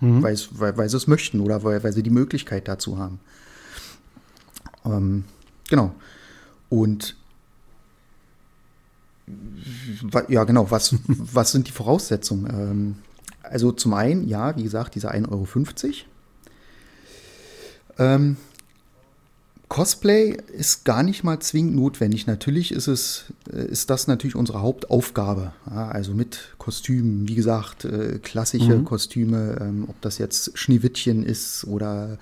mhm. 0.00 0.22
weil, 0.22 0.36
weil, 0.58 0.88
sie 0.88 0.96
es 0.96 1.06
möchten 1.06 1.40
oder 1.40 1.62
weil, 1.62 1.84
weil 1.84 1.92
sie 1.92 2.02
die 2.02 2.10
Möglichkeit 2.10 2.68
dazu 2.68 2.98
haben. 2.98 3.20
Ähm, 4.84 5.24
genau. 5.68 5.94
Und 6.68 7.16
ja, 10.28 10.44
genau, 10.44 10.70
was, 10.70 10.94
was 11.06 11.52
sind 11.52 11.68
die 11.68 11.72
Voraussetzungen? 11.72 12.46
Ähm, 12.50 12.96
also 13.42 13.72
zum 13.72 13.94
einen, 13.94 14.26
ja, 14.28 14.56
wie 14.56 14.62
gesagt, 14.62 14.94
diese 14.94 15.12
1,50 15.12 15.24
Euro. 15.30 15.46
Ähm, 17.98 18.36
Cosplay 19.74 20.36
ist 20.56 20.84
gar 20.84 21.02
nicht 21.02 21.24
mal 21.24 21.40
zwingend 21.40 21.74
notwendig. 21.74 22.28
Natürlich 22.28 22.70
ist 22.70 22.86
es, 22.86 23.24
äh, 23.52 23.66
ist 23.66 23.90
das 23.90 24.06
natürlich 24.06 24.36
unsere 24.36 24.62
Hauptaufgabe. 24.62 25.52
Ja, 25.68 25.88
also 25.88 26.14
mit 26.14 26.54
Kostümen, 26.58 27.28
wie 27.28 27.34
gesagt, 27.34 27.84
äh, 27.84 28.20
klassische 28.22 28.78
mhm. 28.78 28.84
Kostüme, 28.84 29.58
ähm, 29.60 29.86
ob 29.88 30.00
das 30.00 30.18
jetzt 30.18 30.56
Schneewittchen 30.56 31.24
ist 31.24 31.64
oder 31.64 32.18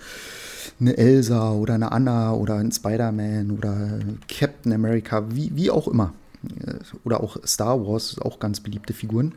eine 0.80 0.96
Elsa 0.96 1.52
oder 1.52 1.74
eine 1.74 1.92
Anna 1.92 2.32
oder 2.32 2.54
ein 2.54 2.72
Spider-Man 2.72 3.50
oder 3.50 3.98
Captain 4.28 4.72
America, 4.72 5.26
wie, 5.34 5.54
wie 5.54 5.70
auch 5.70 5.88
immer. 5.88 6.14
Äh, 6.64 6.76
oder 7.04 7.22
auch 7.22 7.36
Star 7.44 7.86
Wars, 7.86 8.18
auch 8.18 8.38
ganz 8.38 8.60
beliebte 8.60 8.94
Figuren. 8.94 9.34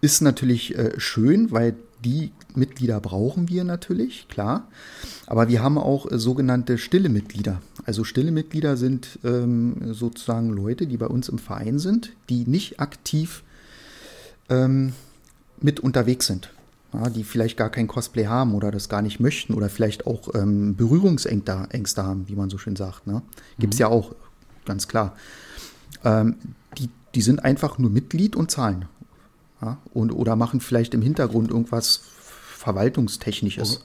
Ist 0.00 0.20
natürlich 0.20 0.76
äh, 0.76 0.98
schön, 0.98 1.52
weil 1.52 1.76
die 2.04 2.32
Mitglieder 2.54 3.00
brauchen 3.00 3.48
wir 3.48 3.64
natürlich, 3.64 4.28
klar. 4.28 4.68
Aber 5.26 5.48
wir 5.48 5.62
haben 5.62 5.78
auch 5.78 6.10
äh, 6.10 6.18
sogenannte 6.18 6.78
stille 6.78 7.08
Mitglieder. 7.08 7.60
Also 7.84 8.04
stille 8.04 8.32
Mitglieder 8.32 8.76
sind 8.76 9.18
ähm, 9.24 9.76
sozusagen 9.92 10.50
Leute, 10.50 10.86
die 10.86 10.96
bei 10.96 11.06
uns 11.06 11.28
im 11.28 11.38
Verein 11.38 11.78
sind, 11.78 12.12
die 12.28 12.46
nicht 12.46 12.80
aktiv 12.80 13.42
ähm, 14.48 14.92
mit 15.60 15.80
unterwegs 15.80 16.26
sind. 16.26 16.52
Ja, 16.92 17.10
die 17.10 17.24
vielleicht 17.24 17.56
gar 17.56 17.70
kein 17.70 17.88
Cosplay 17.88 18.26
haben 18.26 18.54
oder 18.54 18.70
das 18.70 18.88
gar 18.88 19.02
nicht 19.02 19.20
möchten 19.20 19.54
oder 19.54 19.68
vielleicht 19.68 20.06
auch 20.06 20.34
ähm, 20.34 20.76
Berührungsängste 20.76 22.02
haben, 22.02 22.28
wie 22.28 22.36
man 22.36 22.48
so 22.48 22.58
schön 22.58 22.76
sagt. 22.76 23.06
Ne? 23.06 23.22
Gibt 23.58 23.74
es 23.74 23.80
mhm. 23.80 23.82
ja 23.82 23.88
auch, 23.88 24.14
ganz 24.64 24.88
klar. 24.88 25.16
Ähm, 26.04 26.36
die, 26.78 26.88
die 27.14 27.22
sind 27.22 27.44
einfach 27.44 27.78
nur 27.78 27.90
Mitglied 27.90 28.36
und 28.36 28.50
zahlen. 28.50 28.86
Ja? 29.62 29.78
Und, 29.94 30.12
oder 30.12 30.36
machen 30.36 30.60
vielleicht 30.60 30.94
im 30.94 31.02
Hintergrund 31.02 31.50
irgendwas 31.50 32.02
Verwaltungstechnisches. 32.56 33.84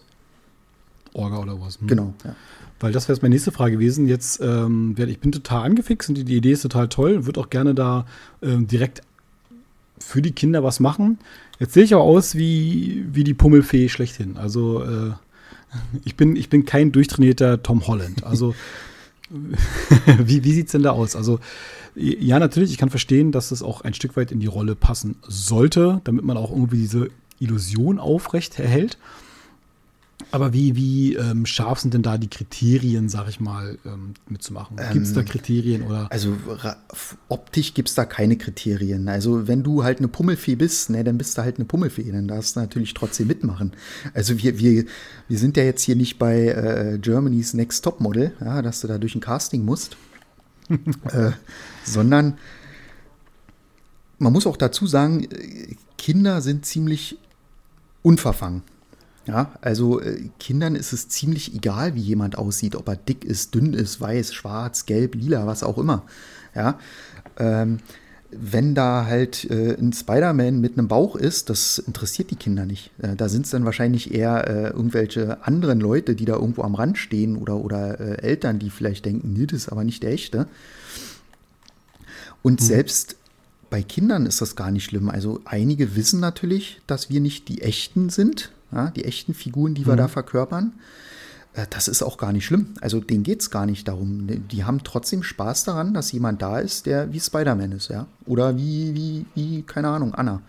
Orga 1.13 1.39
oder 1.39 1.59
was. 1.59 1.79
Hm. 1.79 1.87
Genau. 1.87 2.13
Ja. 2.23 2.35
Weil 2.79 2.91
das 2.91 3.07
wäre 3.07 3.13
jetzt 3.13 3.21
meine 3.21 3.33
nächste 3.33 3.51
Frage 3.51 3.73
gewesen. 3.73 4.07
Jetzt, 4.07 4.41
ähm, 4.41 4.95
ich 4.97 5.19
bin 5.19 5.31
total 5.31 5.63
angefixt 5.63 6.09
und 6.09 6.15
die, 6.15 6.23
die 6.23 6.37
Idee 6.37 6.53
ist 6.53 6.63
total 6.63 6.87
toll. 6.87 7.25
Würde 7.25 7.39
auch 7.39 7.49
gerne 7.49 7.75
da 7.75 8.05
ähm, 8.41 8.67
direkt 8.67 9.01
für 9.99 10.21
die 10.21 10.31
Kinder 10.31 10.63
was 10.63 10.79
machen. 10.79 11.19
Jetzt 11.59 11.73
sehe 11.73 11.83
ich 11.83 11.93
aber 11.93 12.03
aus 12.03 12.35
wie, 12.35 13.05
wie 13.11 13.23
die 13.23 13.35
Pummelfee 13.35 13.87
schlechthin. 13.87 14.37
Also 14.37 14.83
äh, 14.83 15.11
ich, 16.05 16.15
bin, 16.15 16.35
ich 16.35 16.49
bin 16.49 16.65
kein 16.65 16.91
durchtrainierter 16.91 17.61
Tom 17.61 17.85
Holland. 17.85 18.23
Also 18.23 18.55
wie, 20.19 20.43
wie 20.43 20.53
sieht 20.53 20.67
es 20.67 20.71
denn 20.73 20.83
da 20.83 20.91
aus? 20.91 21.15
Also 21.15 21.39
ja, 21.95 22.39
natürlich, 22.39 22.71
ich 22.71 22.77
kann 22.77 22.89
verstehen, 22.89 23.31
dass 23.31 23.51
es 23.51 23.61
auch 23.61 23.81
ein 23.81 23.93
Stück 23.93 24.15
weit 24.15 24.31
in 24.31 24.39
die 24.39 24.47
Rolle 24.47 24.75
passen 24.75 25.17
sollte, 25.27 26.01
damit 26.03 26.23
man 26.23 26.37
auch 26.37 26.51
irgendwie 26.51 26.77
diese 26.77 27.09
Illusion 27.39 27.99
aufrecht 27.99 28.59
erhält. 28.59 28.97
Aber 30.31 30.53
wie, 30.53 30.75
wie 30.75 31.15
ähm, 31.15 31.45
scharf 31.45 31.79
sind 31.79 31.93
denn 31.93 32.03
da 32.03 32.17
die 32.17 32.29
Kriterien, 32.29 33.09
sag 33.09 33.27
ich 33.27 33.39
mal, 33.39 33.77
ähm, 33.85 34.13
mitzumachen? 34.29 34.77
Gibt 34.93 35.05
es 35.05 35.13
da 35.13 35.21
ähm, 35.21 35.25
Kriterien 35.25 35.83
oder? 35.83 36.07
Also 36.09 36.35
optisch 37.27 37.73
gibt 37.73 37.89
es 37.89 37.95
da 37.95 38.05
keine 38.05 38.37
Kriterien. 38.37 39.09
Also 39.09 39.47
wenn 39.47 39.63
du 39.63 39.83
halt 39.83 39.99
eine 39.99 40.07
Pummelfee 40.07 40.55
bist, 40.55 40.89
ne, 40.89 41.03
dann 41.03 41.17
bist 41.17 41.37
du 41.37 41.41
halt 41.41 41.57
eine 41.57 41.65
Pummelfee, 41.65 42.09
dann 42.11 42.27
darfst 42.27 42.55
du 42.55 42.61
natürlich 42.61 42.93
trotzdem 42.93 43.27
mitmachen. 43.27 43.73
Also 44.13 44.37
wir, 44.41 44.57
wir, 44.57 44.85
wir 45.27 45.37
sind 45.37 45.57
ja 45.57 45.63
jetzt 45.63 45.83
hier 45.83 45.95
nicht 45.95 46.17
bei 46.17 46.47
äh, 46.47 46.97
Germany's 46.99 47.53
Next 47.53 47.83
Top 47.83 47.99
Model, 47.99 48.31
ja, 48.39 48.61
dass 48.61 48.81
du 48.81 48.87
da 48.87 48.97
durch 48.97 49.15
ein 49.15 49.21
Casting 49.21 49.65
musst. 49.65 49.97
äh, 50.69 51.31
sondern 51.83 52.37
man 54.19 54.31
muss 54.31 54.47
auch 54.47 54.57
dazu 54.57 54.87
sagen, 54.87 55.25
äh, 55.25 55.75
Kinder 55.97 56.41
sind 56.41 56.65
ziemlich 56.65 57.17
unverfangen. 58.01 58.63
Ja, 59.27 59.51
also 59.61 60.01
äh, 60.01 60.29
Kindern 60.39 60.75
ist 60.75 60.93
es 60.93 61.07
ziemlich 61.07 61.53
egal, 61.53 61.93
wie 61.95 62.01
jemand 62.01 62.37
aussieht, 62.37 62.75
ob 62.75 62.87
er 62.87 62.95
dick 62.95 63.23
ist, 63.23 63.53
dünn 63.53 63.73
ist, 63.73 64.01
weiß, 64.01 64.33
schwarz, 64.33 64.85
gelb, 64.87 65.15
lila, 65.15 65.45
was 65.45 65.63
auch 65.63 65.77
immer. 65.77 66.03
Ja, 66.55 66.79
ähm, 67.37 67.77
wenn 68.31 68.73
da 68.73 69.05
halt 69.05 69.49
äh, 69.49 69.75
ein 69.77 69.93
Spider-Man 69.93 70.59
mit 70.59 70.77
einem 70.77 70.87
Bauch 70.87 71.15
ist, 71.15 71.49
das 71.49 71.77
interessiert 71.79 72.31
die 72.31 72.35
Kinder 72.35 72.65
nicht. 72.65 72.91
Äh, 72.99 73.15
da 73.15 73.29
sind 73.29 73.45
es 73.45 73.51
dann 73.51 73.65
wahrscheinlich 73.65 74.13
eher 74.13 74.47
äh, 74.47 74.67
irgendwelche 74.69 75.45
anderen 75.45 75.79
Leute, 75.79 76.15
die 76.15 76.25
da 76.25 76.33
irgendwo 76.33 76.63
am 76.63 76.75
Rand 76.75 76.97
stehen 76.97 77.35
oder, 77.35 77.57
oder 77.57 77.99
äh, 77.99 78.21
Eltern, 78.21 78.57
die 78.57 78.69
vielleicht 78.69 79.05
denken, 79.05 79.33
nee, 79.33 79.45
das 79.45 79.63
ist 79.63 79.69
aber 79.69 79.83
nicht 79.83 80.01
der 80.01 80.13
echte. 80.13 80.47
Und 82.41 82.61
mhm. 82.61 82.65
selbst 82.65 83.17
bei 83.69 83.83
Kindern 83.83 84.25
ist 84.25 84.41
das 84.41 84.55
gar 84.55 84.71
nicht 84.71 84.85
schlimm. 84.85 85.09
Also 85.09 85.41
einige 85.45 85.95
wissen 85.95 86.19
natürlich, 86.19 86.81
dass 86.87 87.09
wir 87.09 87.19
nicht 87.19 87.49
die 87.49 87.61
echten 87.61 88.09
sind, 88.09 88.51
ja, 88.71 88.89
die 88.91 89.05
echten 89.05 89.33
Figuren, 89.33 89.73
die 89.73 89.85
wir 89.85 89.93
mhm. 89.93 89.97
da 89.97 90.07
verkörpern. 90.07 90.73
Äh, 91.53 91.65
das 91.69 91.87
ist 91.87 92.03
auch 92.03 92.17
gar 92.17 92.31
nicht 92.31 92.45
schlimm. 92.45 92.67
Also 92.81 92.99
denen 92.99 93.23
geht 93.23 93.41
es 93.41 93.49
gar 93.49 93.65
nicht 93.65 93.87
darum. 93.87 94.27
Die 94.27 94.63
haben 94.63 94.83
trotzdem 94.83 95.23
Spaß 95.23 95.63
daran, 95.65 95.93
dass 95.93 96.11
jemand 96.11 96.41
da 96.41 96.59
ist, 96.59 96.85
der 96.85 97.11
wie 97.13 97.19
Spider-Man 97.19 97.71
ist, 97.73 97.89
ja. 97.89 98.07
Oder 98.25 98.57
wie, 98.57 98.95
wie, 98.95 99.25
wie, 99.35 99.63
keine 99.63 99.89
Ahnung, 99.89 100.15
Anna. 100.15 100.41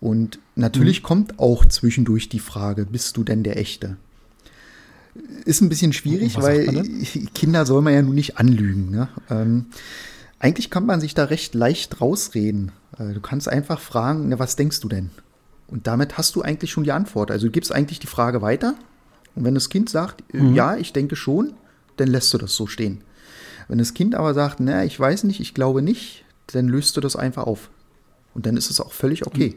Und 0.00 0.38
natürlich 0.54 1.02
mhm. 1.02 1.06
kommt 1.06 1.38
auch 1.38 1.64
zwischendurch 1.64 2.28
die 2.28 2.38
Frage, 2.38 2.86
bist 2.86 3.16
du 3.16 3.24
denn 3.24 3.42
der 3.42 3.58
Echte? 3.58 3.96
Ist 5.46 5.62
ein 5.62 5.70
bisschen 5.70 5.94
schwierig, 5.94 6.40
weil 6.40 6.66
Kinder 7.34 7.64
soll 7.64 7.80
man 7.80 7.94
ja 7.94 8.02
nun 8.02 8.14
nicht 8.14 8.38
anlügen. 8.38 8.90
Ne? 8.90 9.08
Ähm, 9.30 9.66
eigentlich 10.38 10.70
kann 10.70 10.84
man 10.84 11.00
sich 11.00 11.14
da 11.14 11.24
recht 11.24 11.54
leicht 11.54 12.00
rausreden. 12.00 12.72
Äh, 12.98 13.14
du 13.14 13.20
kannst 13.20 13.48
einfach 13.48 13.80
fragen, 13.80 14.28
na, 14.28 14.38
was 14.38 14.56
denkst 14.56 14.80
du 14.80 14.88
denn? 14.88 15.10
Und 15.68 15.86
damit 15.86 16.16
hast 16.16 16.36
du 16.36 16.42
eigentlich 16.42 16.70
schon 16.70 16.84
die 16.84 16.92
Antwort. 16.92 17.30
Also 17.30 17.46
du 17.46 17.52
gibst 17.52 17.72
eigentlich 17.72 17.98
die 17.98 18.06
Frage 18.06 18.42
weiter. 18.42 18.74
Und 19.34 19.44
wenn 19.44 19.54
das 19.54 19.68
Kind 19.68 19.90
sagt, 19.90 20.22
äh, 20.32 20.38
mhm. 20.38 20.54
ja, 20.54 20.76
ich 20.76 20.92
denke 20.92 21.16
schon, 21.16 21.54
dann 21.96 22.08
lässt 22.08 22.32
du 22.32 22.38
das 22.38 22.54
so 22.54 22.66
stehen. 22.66 23.02
Wenn 23.68 23.78
das 23.78 23.94
Kind 23.94 24.14
aber 24.14 24.32
sagt, 24.34 24.60
na, 24.60 24.84
ich 24.84 24.98
weiß 24.98 25.24
nicht, 25.24 25.40
ich 25.40 25.54
glaube 25.54 25.82
nicht, 25.82 26.24
dann 26.48 26.68
löst 26.68 26.96
du 26.96 27.00
das 27.00 27.16
einfach 27.16 27.46
auf. 27.46 27.68
Und 28.34 28.46
dann 28.46 28.56
ist 28.56 28.70
es 28.70 28.80
auch 28.80 28.92
völlig 28.92 29.26
okay. 29.26 29.56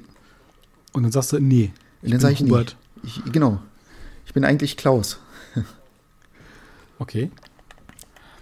Und 0.94 1.04
dann 1.04 1.12
sagst 1.12 1.34
du, 1.34 1.40
nee. 1.40 1.72
Ich 2.02 2.12
dann 2.12 2.20
sage 2.20 2.34
ich, 2.34 2.42
Hubert. 2.42 2.76
nee. 3.04 3.10
Ich, 3.10 3.32
genau. 3.32 3.60
Ich 4.26 4.34
bin 4.34 4.44
eigentlich 4.44 4.78
Klaus. 4.78 5.20
okay. 7.00 7.30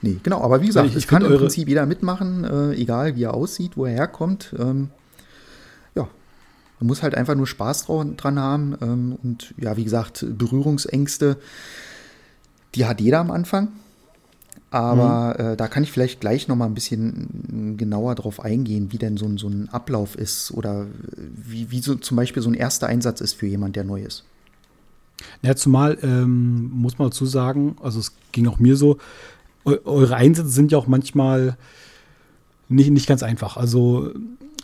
Nee, 0.02 0.20
genau, 0.22 0.42
aber 0.42 0.62
wie 0.62 0.68
gesagt, 0.68 0.90
ich, 0.90 0.96
ich 0.96 1.08
kann 1.08 1.26
im 1.26 1.36
Prinzip 1.38 1.68
jeder 1.68 1.86
mitmachen, 1.86 2.44
äh, 2.44 2.74
egal 2.74 3.16
wie 3.16 3.24
er 3.24 3.34
aussieht, 3.34 3.76
wo 3.76 3.86
er 3.86 3.94
herkommt. 3.94 4.54
Ähm, 4.58 4.90
man 6.80 6.88
muss 6.88 7.04
halt 7.04 7.16
einfach 7.16 7.36
nur 7.36 7.48
Spaß 7.48 7.88
dran 8.18 8.40
haben. 8.40 8.78
Ähm, 8.82 9.18
und 9.24 9.54
ja, 9.58 9.78
wie 9.78 9.84
gesagt, 9.84 10.26
Berührungsängste, 10.30 11.38
die 12.76 12.86
hat 12.86 13.02
jeder 13.02 13.20
am 13.20 13.32
Anfang. 13.32 13.70
Aber 14.70 15.36
mhm. 15.38 15.46
äh, 15.46 15.56
da 15.56 15.68
kann 15.68 15.84
ich 15.84 15.92
vielleicht 15.92 16.20
gleich 16.20 16.48
noch 16.48 16.56
mal 16.56 16.66
ein 16.66 16.74
bisschen 16.74 17.76
genauer 17.78 18.16
drauf 18.16 18.44
eingehen, 18.44 18.92
wie 18.92 18.98
denn 18.98 19.16
so 19.18 19.26
ein, 19.26 19.38
so 19.38 19.48
ein 19.48 19.70
Ablauf 19.70 20.16
ist 20.16 20.52
oder 20.52 20.88
wie, 21.16 21.72
wie 21.72 21.80
so 21.80 21.96
zum 21.96 22.18
Beispiel 22.18 22.44
so 22.44 22.50
ein 22.50 22.54
erster 22.54 22.88
Einsatz 22.88 23.22
ist 23.22 23.34
für 23.34 23.48
jemand, 23.48 23.76
der 23.76 23.86
neu 23.86 24.02
ist. 24.02 24.26
Ja, 25.42 25.56
zumal 25.56 25.98
ähm, 26.04 26.70
muss 26.72 27.00
man 27.00 27.10
dazu 27.10 27.26
sagen, 27.26 27.78
also 27.82 28.00
es 28.00 28.14
ging 28.32 28.48
auch 28.48 28.60
mir 28.60 28.76
so, 28.76 28.98
eure 29.64 30.16
Einsätze 30.16 30.50
sind 30.50 30.72
ja 30.72 30.78
auch 30.78 30.88
manchmal 30.88 31.58
nicht, 32.70 32.92
nicht 32.92 33.08
ganz 33.08 33.24
einfach. 33.24 33.58
Also, 33.58 34.12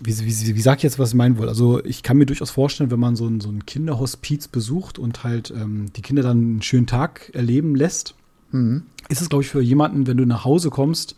wie, 0.03 0.17
wie, 0.19 0.55
wie 0.55 0.61
sage 0.61 0.77
ich 0.77 0.83
jetzt, 0.83 0.99
was 0.99 1.09
ich 1.09 1.15
meinen 1.15 1.37
will? 1.37 1.47
Also, 1.47 1.83
ich 1.83 2.03
kann 2.03 2.17
mir 2.17 2.25
durchaus 2.25 2.51
vorstellen, 2.51 2.91
wenn 2.91 2.99
man 2.99 3.15
so 3.15 3.27
ein, 3.27 3.39
so 3.39 3.49
ein 3.49 3.65
Kinderhospiz 3.65 4.47
besucht 4.47 4.99
und 4.99 5.23
halt 5.23 5.51
ähm, 5.51 5.87
die 5.95 6.01
Kinder 6.01 6.23
dann 6.23 6.37
einen 6.37 6.61
schönen 6.61 6.87
Tag 6.87 7.31
erleben 7.33 7.75
lässt, 7.75 8.15
mhm. 8.51 8.83
ist 9.09 9.21
es, 9.21 9.29
glaube 9.29 9.43
ich, 9.43 9.49
für 9.49 9.61
jemanden, 9.61 10.07
wenn 10.07 10.17
du 10.17 10.25
nach 10.25 10.45
Hause 10.45 10.69
kommst 10.69 11.15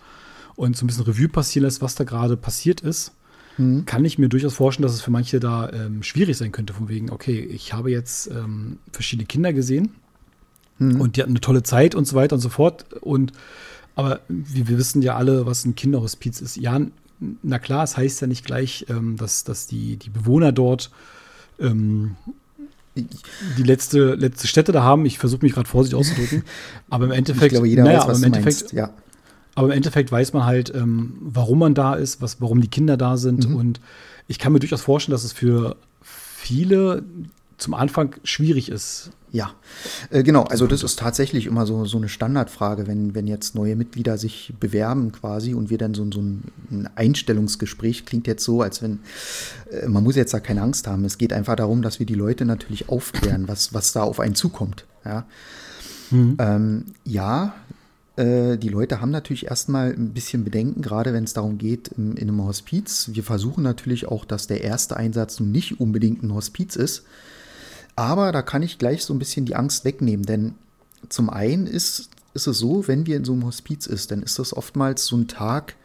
und 0.56 0.78
so 0.78 0.86
ein 0.86 0.88
bisschen 0.88 1.04
Revue 1.04 1.28
passieren 1.28 1.66
lässt, 1.66 1.82
was 1.82 1.96
da 1.96 2.04
gerade 2.04 2.38
passiert 2.38 2.82
ist, 2.82 3.14
mhm. 3.58 3.86
kann 3.86 4.06
ich 4.06 4.18
mir 4.18 4.30
durchaus 4.30 4.54
vorstellen, 4.54 4.84
dass 4.84 4.94
es 4.94 5.02
für 5.02 5.12
manche 5.12 5.40
da 5.40 5.72
ähm, 5.72 6.04
schwierig 6.04 6.38
sein 6.38 6.52
könnte, 6.52 6.74
von 6.74 6.90
wegen, 6.90 7.10
okay, 7.12 7.40
ich 7.40 7.74
habe 7.74 7.92
jetzt 7.92 8.28
ähm, 8.28 8.78
verschiedene 8.92 9.26
Kinder 9.26 9.54
gesehen 9.54 9.92
mhm. 10.80 11.02
und 11.02 11.16
die 11.16 11.22
hatten 11.22 11.32
eine 11.32 11.42
tolle 11.42 11.64
Zeit 11.64 11.96
und 11.96 12.06
so 12.06 12.16
weiter 12.16 12.36
und 12.36 12.42
so 12.42 12.50
fort 12.50 12.86
und 13.02 13.34
aber 13.96 14.20
wir, 14.28 14.68
wir 14.68 14.78
wissen 14.78 15.02
ja 15.02 15.16
alle, 15.16 15.46
was 15.46 15.66
ein 15.66 15.76
Kinderhospiz 15.76 16.42
ist. 16.42 16.58
Ja, 16.58 16.80
na 17.20 17.60
klar, 17.60 17.84
es 17.84 17.98
heißt 17.98 18.22
ja 18.22 18.28
nicht 18.28 18.46
gleich, 18.46 18.86
ähm, 18.90 19.18
dass, 19.18 19.44
dass 19.44 19.68
die, 19.68 19.98
die 19.98 20.10
Bewohner 20.10 20.52
dort 20.52 20.92
ähm, 21.60 22.16
die 22.96 23.64
letzte, 23.64 24.16
letzte 24.16 24.48
Stätte 24.48 24.72
da 24.72 24.84
haben. 24.84 25.06
Ich 25.06 25.20
versuche 25.20 25.44
mich 25.44 25.54
gerade 25.54 25.68
vorsichtig 25.68 26.00
auszudrücken. 26.00 26.44
Aber 26.90 27.06
im 27.06 27.12
Endeffekt, 27.12 27.46
ich 27.46 27.50
glaube, 27.52 27.68
jeder 27.68 27.84
naja, 27.84 28.00
weiß, 28.00 28.08
was 28.08 28.18
im 28.20 28.24
Endeffekt, 28.26 28.62
meinst. 28.62 28.74
Ja. 28.74 28.90
Aber 29.56 29.68
im 29.68 29.74
Endeffekt 29.74 30.12
weiß 30.12 30.34
man 30.34 30.46
halt, 30.46 30.74
ähm, 30.74 31.18
warum 31.22 31.60
man 31.60 31.74
da 31.74 31.94
ist, 31.94 32.22
was, 32.22 32.42
warum 32.42 32.62
die 32.62 32.68
Kinder 32.68 32.98
da 32.98 33.18
sind. 33.18 33.50
Mhm. 33.50 33.56
Und 33.56 33.82
ich 34.28 34.40
kann 34.40 34.54
mir 34.54 34.60
durchaus 34.60 34.82
vorstellen, 34.82 35.14
dass 35.14 35.24
es 35.24 35.34
für 35.34 35.76
viele, 36.02 37.04
zum 37.58 37.74
Anfang 37.74 38.16
schwierig 38.24 38.70
ist. 38.70 39.12
Ja, 39.32 39.52
äh, 40.12 40.24
genau. 40.24 40.44
Also 40.44 40.66
das 40.66 40.84
ist 40.84 40.98
tatsächlich 40.98 41.46
immer 41.46 41.66
so, 41.66 41.86
so 41.86 41.98
eine 41.98 42.08
Standardfrage, 42.08 42.88
wenn, 42.88 43.16
wenn 43.16 43.28
jetzt 43.28 43.56
neue 43.56 43.76
Mitglieder 43.76 44.18
sich 44.18 44.54
bewerben 44.60 45.12
quasi 45.12 45.54
und 45.54 45.70
wir 45.70 45.78
dann 45.78 45.94
so, 45.94 46.10
so 46.12 46.22
ein 46.22 46.90
Einstellungsgespräch 46.96 48.06
klingt 48.06 48.28
jetzt 48.28 48.44
so, 48.44 48.62
als 48.62 48.82
wenn, 48.82 49.00
äh, 49.72 49.88
man 49.88 50.04
muss 50.04 50.16
jetzt 50.16 50.34
da 50.34 50.40
keine 50.40 50.62
Angst 50.62 50.88
haben. 50.88 51.04
Es 51.06 51.18
geht 51.18 51.34
einfach 51.34 51.56
darum, 51.56 51.82
dass 51.82 52.00
wir 52.00 52.06
die 52.06 52.14
Leute 52.14 52.46
natürlich 52.46 52.88
aufklären, 52.88 53.48
was, 53.48 53.74
was 53.74 53.92
da 53.92 54.04
auf 54.04 54.20
einen 54.20 54.36
zukommt. 54.36 54.86
Ja, 55.04 55.26
mhm. 56.12 56.38
ähm, 56.40 56.86
ja 57.04 57.56
äh, 58.16 58.58
die 58.58 58.70
Leute 58.70 59.02
haben 59.02 59.12
natürlich 59.12 59.48
erstmal 59.48 59.92
ein 59.92 60.14
bisschen 60.14 60.44
Bedenken, 60.44 60.82
gerade 60.82 61.14
wenn 61.14 61.26
es 61.26 61.34
darum 61.34 61.58
geht 61.58 61.90
in, 61.90 62.16
in 62.16 62.30
einem 62.30 62.46
Hospiz. 62.46 63.10
Wir 63.12 63.24
versuchen 63.24 63.64
natürlich 63.64 64.08
auch, 64.08 64.24
dass 64.24 64.48
der 64.48 64.64
erste 64.64 64.96
Einsatz 64.96 65.40
nun 65.40 65.52
nicht 65.52 65.80
unbedingt 65.80 66.24
ein 66.24 66.34
Hospiz 66.34 66.76
ist 66.76 67.04
aber 67.96 68.32
da 68.32 68.42
kann 68.42 68.62
ich 68.62 68.78
gleich 68.78 69.04
so 69.04 69.14
ein 69.14 69.20
bisschen 69.20 69.46
die 69.46 69.56
Angst 69.56 69.86
wegnehmen, 69.86 70.26
denn 70.26 70.56
zum 71.10 71.30
einen 71.30 71.68
ist, 71.68 72.10
ist 72.34 72.48
es 72.48 72.58
so, 72.58 72.88
wenn 72.88 73.06
wir 73.06 73.18
in 73.18 73.26
so 73.26 73.34
einem 73.34 73.46
Hospiz 73.46 73.88
ist, 73.88 74.12
dann 74.12 74.24
ist 74.24 74.40
das 74.40 74.56
oftmals 74.56 75.06
so 75.06 75.16
ein 75.16 75.28
Tag, 75.28 75.76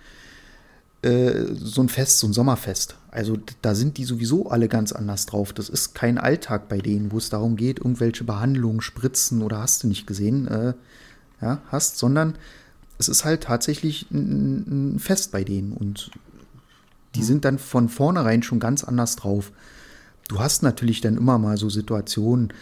äh, 1.02 1.44
so 1.54 1.82
ein 1.82 1.88
Fest, 1.88 2.18
so 2.18 2.26
ein 2.26 2.32
Sommerfest. 2.32 2.96
Also 3.10 3.38
da 3.62 3.74
sind 3.74 3.96
die 3.96 4.04
sowieso 4.04 4.50
alle 4.50 4.68
ganz 4.68 4.92
anders 4.92 5.26
drauf. 5.26 5.52
Das 5.52 5.68
ist 5.68 5.94
kein 5.94 6.18
Alltag 6.18 6.68
bei 6.68 6.78
denen, 6.78 7.12
wo 7.12 7.18
es 7.18 7.30
darum 7.30 7.56
geht, 7.56 7.78
irgendwelche 7.78 8.24
Behandlungen, 8.24 8.80
Spritzen 8.80 9.42
oder 9.42 9.60
hast 9.60 9.82
du 9.82 9.88
nicht 9.88 10.06
gesehen, 10.06 10.48
äh, 10.48 10.74
ja, 11.40 11.62
hast, 11.68 11.98
sondern 11.98 12.36
es 12.98 13.08
ist 13.08 13.24
halt 13.24 13.44
tatsächlich 13.44 14.10
ein, 14.10 14.94
ein 14.94 14.98
Fest 14.98 15.32
bei 15.32 15.42
denen 15.42 15.72
und 15.72 16.10
die 17.14 17.20
mhm. 17.20 17.24
sind 17.24 17.44
dann 17.44 17.58
von 17.58 17.88
vornherein 17.88 18.42
schon 18.42 18.60
ganz 18.60 18.84
anders 18.84 19.16
drauf 19.16 19.52
du 20.30 20.38
hast 20.38 20.62
natürlich 20.62 21.00
dann 21.00 21.16
immer 21.16 21.38
mal 21.38 21.56
so 21.56 21.68
Situationen, 21.68 22.52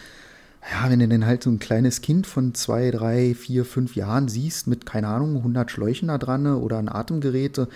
ja, 0.71 0.89
wenn 0.89 0.99
du 0.99 1.07
dann 1.07 1.25
halt 1.25 1.43
so 1.43 1.49
ein 1.49 1.59
kleines 1.59 2.01
Kind 2.01 2.27
von 2.27 2.53
zwei, 2.53 2.91
drei, 2.91 3.35
vier, 3.35 3.63
fünf 3.63 3.95
Jahren 3.95 4.27
siehst 4.27 4.67
mit, 4.67 4.85
keine 4.85 5.07
Ahnung, 5.07 5.37
100 5.37 5.69
Schläuchen 5.69 6.07
da 6.07 6.17
dran 6.17 6.47
oder 6.47 6.79
ein 6.79 6.89
Atemgerät, 6.89 7.57
ja, 7.57 7.67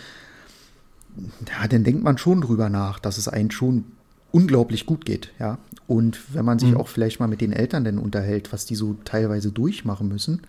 dann 1.70 1.84
denkt 1.84 2.04
man 2.04 2.18
schon 2.18 2.42
drüber 2.42 2.70
nach, 2.70 3.00
dass 3.00 3.20
es 3.20 3.28
einen 3.28 3.52
schon 3.52 3.86
unglaublich 4.32 4.88
gut 4.88 5.06
geht, 5.06 5.32
ja. 5.40 5.60
Und 5.86 6.34
wenn 6.34 6.44
man 6.44 6.58
sich 6.58 6.72
mhm. 6.72 6.78
auch 6.78 6.88
vielleicht 6.88 7.20
mal 7.20 7.28
mit 7.28 7.42
den 7.42 7.54
Eltern 7.54 7.84
dann 7.84 8.00
unterhält, 8.00 8.52
was 8.52 8.66
die 8.66 8.76
so 8.76 8.96
teilweise 9.06 9.52
durchmachen 9.52 10.08
müssen, 10.08 10.42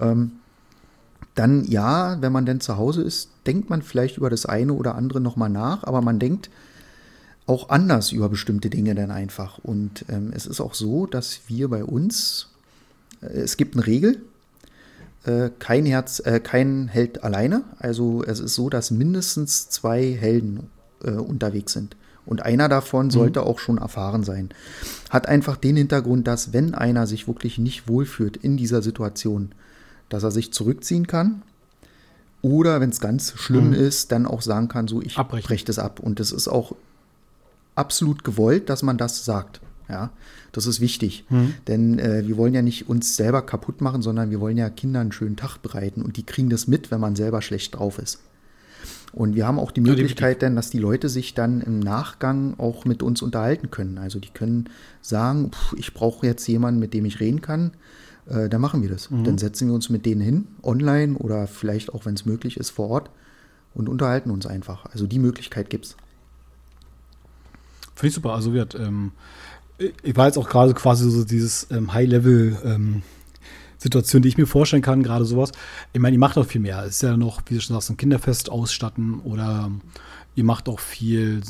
ähm, 0.00 0.32
dann 1.34 1.64
ja, 1.64 2.20
wenn 2.20 2.32
man 2.32 2.46
dann 2.46 2.60
zu 2.60 2.76
Hause 2.76 3.02
ist, 3.02 3.30
denkt 3.46 3.70
man 3.70 3.82
vielleicht 3.82 4.18
über 4.18 4.30
das 4.30 4.46
eine 4.46 4.74
oder 4.74 4.94
andere 4.94 5.20
nochmal 5.20 5.50
nach, 5.50 5.82
aber 5.82 6.00
man 6.00 6.20
denkt, 6.20 6.48
auch 7.52 7.68
anders 7.68 8.12
über 8.12 8.28
bestimmte 8.28 8.70
Dinge 8.70 8.94
dann 8.94 9.10
einfach. 9.10 9.58
Und 9.58 10.04
ähm, 10.08 10.32
es 10.34 10.46
ist 10.46 10.60
auch 10.60 10.74
so, 10.74 11.06
dass 11.06 11.40
wir 11.46 11.68
bei 11.68 11.84
uns, 11.84 12.48
äh, 13.20 13.26
es 13.26 13.56
gibt 13.56 13.76
eine 13.76 13.86
Regel, 13.86 14.22
äh, 15.24 15.50
kein 15.58 15.86
Herz, 15.86 16.20
äh, 16.20 16.40
kein 16.40 16.88
Held 16.88 17.22
alleine. 17.22 17.64
Also 17.78 18.24
es 18.24 18.40
ist 18.40 18.54
so, 18.54 18.70
dass 18.70 18.90
mindestens 18.90 19.68
zwei 19.68 20.12
Helden 20.12 20.70
äh, 21.04 21.10
unterwegs 21.10 21.74
sind. 21.74 21.96
Und 22.24 22.42
einer 22.42 22.68
davon 22.68 23.06
mhm. 23.06 23.10
sollte 23.10 23.42
auch 23.42 23.58
schon 23.58 23.78
erfahren 23.78 24.24
sein. 24.24 24.50
Hat 25.10 25.28
einfach 25.28 25.56
den 25.56 25.76
Hintergrund, 25.76 26.26
dass 26.26 26.52
wenn 26.52 26.74
einer 26.74 27.06
sich 27.06 27.28
wirklich 27.28 27.58
nicht 27.58 27.88
wohlfühlt 27.88 28.36
in 28.36 28.56
dieser 28.56 28.80
Situation, 28.80 29.52
dass 30.08 30.22
er 30.22 30.30
sich 30.30 30.52
zurückziehen 30.52 31.06
kann. 31.06 31.42
Oder 32.40 32.80
wenn 32.80 32.90
es 32.90 33.00
ganz 33.00 33.34
schlimm 33.36 33.68
mhm. 33.68 33.74
ist, 33.74 34.10
dann 34.10 34.26
auch 34.26 34.42
sagen 34.42 34.68
kann, 34.68 34.88
so 34.88 35.02
ich 35.02 35.16
breche 35.16 35.64
das 35.66 35.78
ab. 35.78 36.00
Und 36.00 36.18
das 36.18 36.32
ist 36.32 36.48
auch 36.48 36.74
absolut 37.74 38.24
gewollt, 38.24 38.68
dass 38.68 38.82
man 38.82 38.98
das 38.98 39.24
sagt. 39.24 39.60
Ja, 39.88 40.10
das 40.52 40.66
ist 40.66 40.80
wichtig, 40.80 41.26
mhm. 41.28 41.54
denn 41.66 41.98
äh, 41.98 42.26
wir 42.26 42.36
wollen 42.36 42.54
ja 42.54 42.62
nicht 42.62 42.88
uns 42.88 43.16
selber 43.16 43.42
kaputt 43.42 43.80
machen, 43.80 44.00
sondern 44.00 44.30
wir 44.30 44.40
wollen 44.40 44.56
ja 44.56 44.70
Kindern 44.70 45.02
einen 45.02 45.12
schönen 45.12 45.36
Tag 45.36 45.58
bereiten 45.58 46.02
und 46.02 46.16
die 46.16 46.24
kriegen 46.24 46.48
das 46.48 46.66
mit, 46.66 46.90
wenn 46.90 47.00
man 47.00 47.16
selber 47.16 47.42
schlecht 47.42 47.76
drauf 47.76 47.98
ist. 47.98 48.20
Und 49.12 49.34
wir 49.34 49.46
haben 49.46 49.58
auch 49.58 49.70
die 49.70 49.82
Möglichkeit 49.82 50.42
dann, 50.42 50.56
dass 50.56 50.70
die 50.70 50.78
Leute 50.78 51.08
sich 51.10 51.34
dann 51.34 51.60
im 51.60 51.80
Nachgang 51.80 52.58
auch 52.58 52.86
mit 52.86 53.02
uns 53.02 53.20
unterhalten 53.20 53.70
können. 53.70 53.98
Also 53.98 54.18
die 54.18 54.30
können 54.30 54.70
sagen, 55.02 55.50
pff, 55.52 55.74
ich 55.76 55.92
brauche 55.92 56.26
jetzt 56.26 56.46
jemanden, 56.46 56.80
mit 56.80 56.94
dem 56.94 57.04
ich 57.04 57.20
reden 57.20 57.42
kann. 57.42 57.72
Äh, 58.26 58.48
dann 58.48 58.60
machen 58.60 58.82
wir 58.82 58.88
das. 58.88 59.10
Mhm. 59.10 59.24
Dann 59.24 59.38
setzen 59.38 59.68
wir 59.68 59.74
uns 59.74 59.90
mit 59.90 60.06
denen 60.06 60.22
hin, 60.22 60.46
online 60.62 61.18
oder 61.18 61.46
vielleicht 61.46 61.92
auch, 61.92 62.06
wenn 62.06 62.14
es 62.14 62.24
möglich 62.24 62.56
ist, 62.56 62.70
vor 62.70 62.88
Ort 62.88 63.10
und 63.74 63.88
unterhalten 63.88 64.30
uns 64.30 64.46
einfach. 64.46 64.86
Also 64.86 65.06
die 65.06 65.18
Möglichkeit 65.18 65.68
gibt 65.68 65.86
es. 65.86 65.96
Finde 67.94 68.08
ich 68.08 68.14
super. 68.14 68.34
Also 68.34 68.52
wird, 68.52 68.74
ähm, 68.74 69.12
ich 70.02 70.16
war 70.16 70.26
jetzt 70.26 70.38
auch 70.38 70.48
gerade 70.48 70.74
quasi 70.74 71.10
so 71.10 71.24
dieses 71.24 71.66
ähm, 71.70 71.92
High-Level 71.92 72.58
ähm, 72.64 73.02
Situation, 73.78 74.22
die 74.22 74.28
ich 74.28 74.38
mir 74.38 74.46
vorstellen 74.46 74.82
kann, 74.82 75.02
gerade 75.02 75.24
sowas. 75.24 75.52
Ich 75.92 76.00
meine, 76.00 76.14
ihr 76.14 76.20
macht 76.20 76.38
auch 76.38 76.46
viel 76.46 76.60
mehr. 76.60 76.84
Es 76.84 76.96
ist 76.96 77.02
ja 77.02 77.16
noch, 77.16 77.42
wie 77.46 77.54
du 77.54 77.60
schon 77.60 77.74
sagst, 77.74 77.90
ein 77.90 77.96
Kinderfest 77.96 78.50
ausstatten 78.50 79.20
oder 79.20 79.70
ihr 80.34 80.44
macht 80.44 80.68
auch 80.68 80.80
viel 80.80 81.42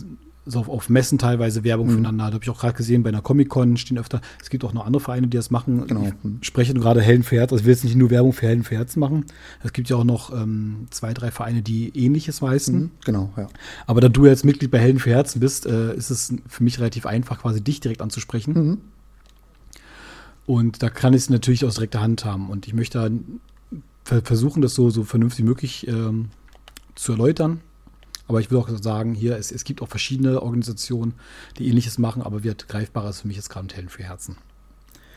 so 0.45 0.59
auf, 0.59 0.69
auf 0.69 0.89
Messen 0.89 1.19
teilweise 1.19 1.65
Werbung 1.65 1.87
mhm. 1.87 1.91
füreinander. 1.91 2.27
Da 2.27 2.35
habe 2.35 2.45
ich 2.45 2.51
auch 2.51 2.61
gerade 2.61 2.75
gesehen, 2.75 3.03
bei 3.03 3.11
einer 3.11 3.23
Comic-Con 3.23 3.77
stehen 3.77 3.99
öfter, 3.99 4.21
es 4.41 4.51
gibt 4.51 4.65
auch 4.65 4.73
noch 4.73 4.85
andere 4.87 5.01
Vereine, 5.01 5.29
die 5.29 5.37
das 5.37 5.51
machen. 5.51 5.87
Genau. 5.87 6.11
Ich 6.41 6.47
spreche 6.47 6.75
gerade 6.75 7.01
Helden 7.01 7.23
für 7.23 7.37
Herz, 7.37 7.53
also 7.53 7.61
ich 7.61 7.67
will 7.67 7.75
jetzt 7.75 7.85
nicht 7.85 7.97
nur 7.97 8.11
Werbung 8.11 8.33
für 8.33 8.47
Helden 8.47 8.65
für 8.65 8.77
Herzen 8.77 9.01
machen. 9.01 9.25
Es 9.63 9.73
gibt 9.73 9.89
ja 9.89 9.97
auch 9.97 10.05
noch 10.05 10.33
ähm, 10.33 10.87
zwei, 10.91 11.15
drei 11.15 11.31
Vereine, 11.31 11.63
die 11.63 11.91
ähnliches 11.95 12.41
leisten. 12.41 12.77
Mhm. 12.77 12.91
Genau, 13.05 13.33
ja. 13.37 13.47
Aber 13.87 14.01
da 14.01 14.09
du 14.09 14.27
jetzt 14.27 14.45
Mitglied 14.45 14.71
bei 14.71 14.79
Helden 14.79 14.99
für 14.99 15.11
Herzen 15.11 15.41
bist, 15.41 15.67
äh, 15.67 15.95
ist 15.95 16.11
es 16.11 16.35
für 16.49 16.65
mich 16.65 16.79
relativ 16.79 17.07
einfach, 17.07 17.41
quasi 17.41 17.63
dich 17.63 17.81
direkt 17.81 18.03
anzusprechen. 18.03 18.53
Mhm. 18.53 18.79
Und 20.45 20.83
da 20.83 20.91
kann 20.91 21.15
ich 21.15 21.23
es 21.23 21.31
natürlich 21.31 21.65
aus 21.65 21.75
direkter 21.75 22.01
Hand 22.01 22.25
haben. 22.25 22.51
Und 22.51 22.67
ich 22.67 22.75
möchte 22.75 23.13
versuchen, 24.05 24.61
das 24.61 24.75
so, 24.75 24.91
so 24.91 25.05
vernünftig 25.05 25.45
wie 25.45 25.49
möglich 25.49 25.87
ähm, 25.87 26.31
zu 26.97 27.13
erläutern 27.13 27.61
aber 28.33 28.41
ich 28.41 28.51
will 28.51 28.59
auch 28.59 28.69
sagen, 28.69 29.15
hier, 29.15 29.37
es, 29.37 29.53
es 29.53 29.65
gibt 29.65 29.83
auch 29.83 29.89
verschiedene 29.89 30.43
Organisationen, 30.43 31.15
die 31.59 31.69
ähnliches 31.69 31.99
machen, 31.99 32.23
aber 32.23 32.43
wird 32.43 32.69
greifbarer 32.69 33.11
ist 33.11 33.21
für 33.21 33.29
mich 33.29 33.37
jetzt 33.37 33.51
gerade 33.51 33.67
ein 33.67 33.71
Helden 33.71 33.91
für 33.91 34.03
Herzen. 34.03 34.37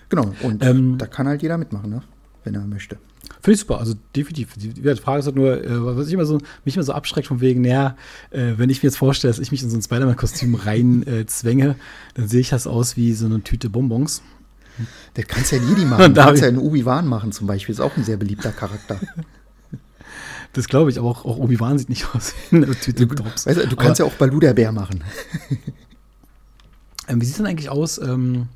Genau, 0.10 0.34
und 0.44 0.64
ähm, 0.64 0.98
da 0.98 1.08
kann 1.08 1.28
halt 1.28 1.42
jeder 1.42 1.58
mitmachen, 1.58 1.90
ne? 1.90 2.04
wenn 2.44 2.56
er 2.56 2.62
möchte. 2.68 2.98
Finde 3.42 3.56
ich 3.56 3.60
super, 3.62 3.80
also 3.80 3.96
definitiv. 4.16 4.54
Die, 4.56 4.96
Frage 4.96 5.20
ist 5.20 5.26
halt 5.26 5.36
nur, 5.36 5.64
äh, 5.64 5.86
was 5.86 6.08
ich 6.08 6.14
immer 6.14 6.26
so, 6.26 6.40
mich 6.64 6.76
immer 6.76 6.84
so 6.84 6.94
abschreckt 6.94 7.28
von 7.28 7.42
wegen, 7.42 7.62
naja, 7.62 7.96
äh, 8.32 8.54
wenn 8.58 8.70
ich 8.70 8.84
mir 8.84 8.90
jetzt 8.90 8.98
vorstelle, 8.98 9.32
dass 9.32 9.40
ich 9.40 9.52
mich 9.52 9.64
in 9.64 9.70
so 9.70 9.78
ein 9.78 9.82
Spider-Man-Kostüm 9.82 10.56
rein 10.66 11.06
äh, 11.08 11.26
zwänge, 11.26 11.76
dann 12.14 12.28
sehe 12.28 12.42
ich 12.42 12.50
das 12.50 12.68
aus 12.68 12.98
wie 12.98 13.14
so 13.14 13.26
eine 13.26 13.42
Tüte 13.42 13.70
Bonbons. 13.70 14.22
Das 15.14 15.26
kannst 15.28 15.52
ja 15.52 15.58
Jedi 15.58 15.86
machen. 15.86 16.14
Du 16.14 16.22
kannst 16.22 16.42
ja 16.42 16.50
einen 16.50 16.60
Obi-Wan 16.60 17.08
machen 17.08 17.32
zum 17.32 17.48
Beispiel, 17.48 17.74
ist 17.74 17.82
auch 17.82 17.96
ein 17.98 18.04
sehr 18.04 18.18
beliebter 18.18 18.52
Charakter. 18.52 19.00
Das 20.56 20.70
glaube 20.70 20.90
ich, 20.90 20.98
aber 20.98 21.10
auch, 21.10 21.26
auch 21.26 21.38
Obi-Wan 21.38 21.78
sieht 21.78 21.90
nicht 21.90 22.08
aus 22.16 22.34
Drops. 22.52 23.46
Weißt 23.46 23.58
du, 23.60 23.68
du 23.68 23.76
kannst 23.76 24.00
aber, 24.00 24.10
ja 24.10 24.16
auch 24.16 24.18
Balu 24.18 24.40
der 24.40 24.54
Bär 24.54 24.72
machen. 24.72 25.04
ähm, 27.10 27.22
wie 27.22 27.26
sieht 27.26 27.34
es 27.34 27.38
denn 27.38 27.46
eigentlich 27.46 27.70
aus, 27.70 27.98
ähm, 27.98 28.48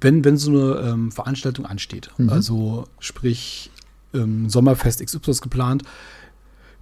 wenn, 0.00 0.24
wenn 0.24 0.36
so 0.36 0.50
eine 0.50 0.90
ähm, 0.90 1.10
Veranstaltung 1.10 1.66
ansteht? 1.66 2.10
Mhm. 2.18 2.30
Also 2.30 2.86
sprich, 3.00 3.72
ähm, 4.14 4.48
Sommerfest 4.48 5.04
XY 5.04 5.18
ist 5.28 5.42
geplant. 5.42 5.82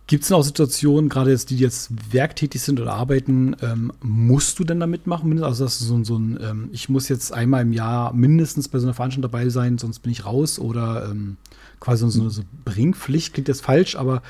Gibt 0.08 0.22
es 0.22 0.28
denn 0.28 0.36
auch 0.36 0.44
Situationen, 0.44 1.08
gerade 1.08 1.32
jetzt 1.32 1.50
die, 1.50 1.56
jetzt 1.56 1.90
werktätig 2.12 2.62
sind 2.62 2.78
oder 2.78 2.92
arbeiten, 2.92 3.56
ähm, 3.60 3.92
musst 4.00 4.58
du 4.58 4.64
denn 4.64 4.78
da 4.78 4.86
mitmachen? 4.86 5.42
Also 5.42 5.64
dass 5.64 5.80
du 5.80 5.84
so, 5.84 6.04
so 6.04 6.16
ein, 6.16 6.38
ähm, 6.40 6.68
ich 6.70 6.88
muss 6.88 7.08
jetzt 7.08 7.32
einmal 7.32 7.62
im 7.62 7.72
Jahr 7.72 8.12
mindestens 8.12 8.68
bei 8.68 8.78
so 8.78 8.86
einer 8.86 8.94
Veranstaltung 8.94 9.30
dabei 9.30 9.48
sein, 9.48 9.78
sonst 9.78 10.00
bin 10.00 10.12
ich 10.12 10.24
raus 10.24 10.60
oder 10.60 11.08
ähm, 11.10 11.38
quasi 11.80 12.08
so 12.08 12.20
eine 12.20 12.30
so 12.30 12.42
Bringpflicht, 12.64 13.34
klingt 13.34 13.48
jetzt 13.48 13.62
falsch, 13.62 13.96
aber 13.96 14.22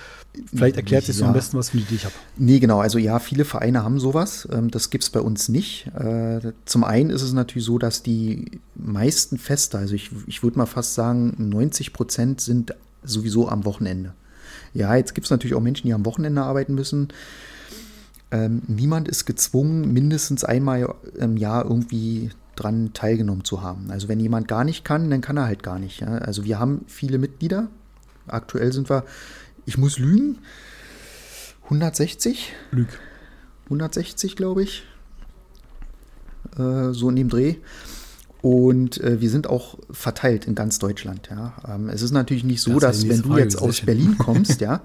vielleicht 0.54 0.76
erklärt 0.76 1.04
sich 1.04 1.16
ja. 1.16 1.20
so 1.20 1.24
am 1.26 1.34
besten, 1.34 1.58
was 1.58 1.68
für 1.68 1.76
eine 1.76 1.86
Idee 1.86 1.96
ich 1.96 2.04
habe. 2.06 2.14
Nee, 2.38 2.58
genau. 2.58 2.80
Also 2.80 2.98
ja, 2.98 3.18
viele 3.18 3.44
Vereine 3.44 3.84
haben 3.84 4.00
sowas. 4.00 4.48
Ähm, 4.50 4.70
das 4.70 4.88
gibt 4.88 5.04
es 5.04 5.10
bei 5.10 5.20
uns 5.20 5.50
nicht. 5.50 5.88
Äh, 5.94 6.52
zum 6.64 6.84
einen 6.84 7.10
ist 7.10 7.20
es 7.20 7.34
natürlich 7.34 7.66
so, 7.66 7.78
dass 7.78 8.02
die 8.02 8.60
meisten 8.74 9.36
Feste, 9.36 9.76
also 9.76 9.94
ich, 9.94 10.10
ich 10.26 10.42
würde 10.42 10.58
mal 10.58 10.66
fast 10.66 10.94
sagen, 10.94 11.34
90 11.36 11.92
Prozent 11.92 12.40
sind 12.40 12.74
sowieso 13.04 13.48
am 13.50 13.66
Wochenende. 13.66 14.14
Ja, 14.76 14.94
jetzt 14.94 15.14
gibt 15.14 15.26
es 15.26 15.30
natürlich 15.30 15.54
auch 15.54 15.60
Menschen, 15.60 15.86
die 15.86 15.94
am 15.94 16.04
Wochenende 16.04 16.42
arbeiten 16.42 16.74
müssen. 16.74 17.08
Ähm, 18.30 18.62
niemand 18.66 19.08
ist 19.08 19.24
gezwungen, 19.24 19.92
mindestens 19.92 20.44
einmal 20.44 20.94
im 21.16 21.36
Jahr 21.36 21.64
irgendwie 21.64 22.30
dran 22.56 22.92
teilgenommen 22.92 23.44
zu 23.44 23.62
haben. 23.62 23.90
Also 23.90 24.08
wenn 24.08 24.20
jemand 24.20 24.48
gar 24.48 24.64
nicht 24.64 24.84
kann, 24.84 25.08
dann 25.10 25.20
kann 25.20 25.36
er 25.36 25.46
halt 25.46 25.62
gar 25.62 25.78
nicht. 25.78 26.00
Ja? 26.00 26.18
Also 26.18 26.44
wir 26.44 26.58
haben 26.58 26.84
viele 26.88 27.18
Mitglieder. 27.18 27.68
Aktuell 28.26 28.72
sind 28.72 28.90
wir, 28.90 29.04
ich 29.64 29.78
muss 29.78 29.98
lügen, 29.98 30.38
160. 31.64 32.52
Lüg. 32.70 32.88
160, 33.64 34.36
glaube 34.36 34.62
ich. 34.62 34.84
Äh, 36.58 36.92
so 36.92 37.08
in 37.08 37.16
dem 37.16 37.28
Dreh. 37.28 37.56
Und 38.46 39.02
äh, 39.02 39.20
wir 39.20 39.28
sind 39.28 39.48
auch 39.48 39.76
verteilt 39.90 40.46
in 40.46 40.54
ganz 40.54 40.78
Deutschland. 40.78 41.28
Ja. 41.28 41.54
Ähm, 41.68 41.88
es 41.88 42.00
ist 42.00 42.12
natürlich 42.12 42.44
nicht 42.44 42.60
so, 42.60 42.78
das 42.78 43.00
dass 43.00 43.08
wenn 43.08 43.22
du 43.22 43.36
jetzt 43.36 43.60
aus 43.60 43.80
Berlin 43.80 44.18
kommst, 44.20 44.60
ja, 44.60 44.82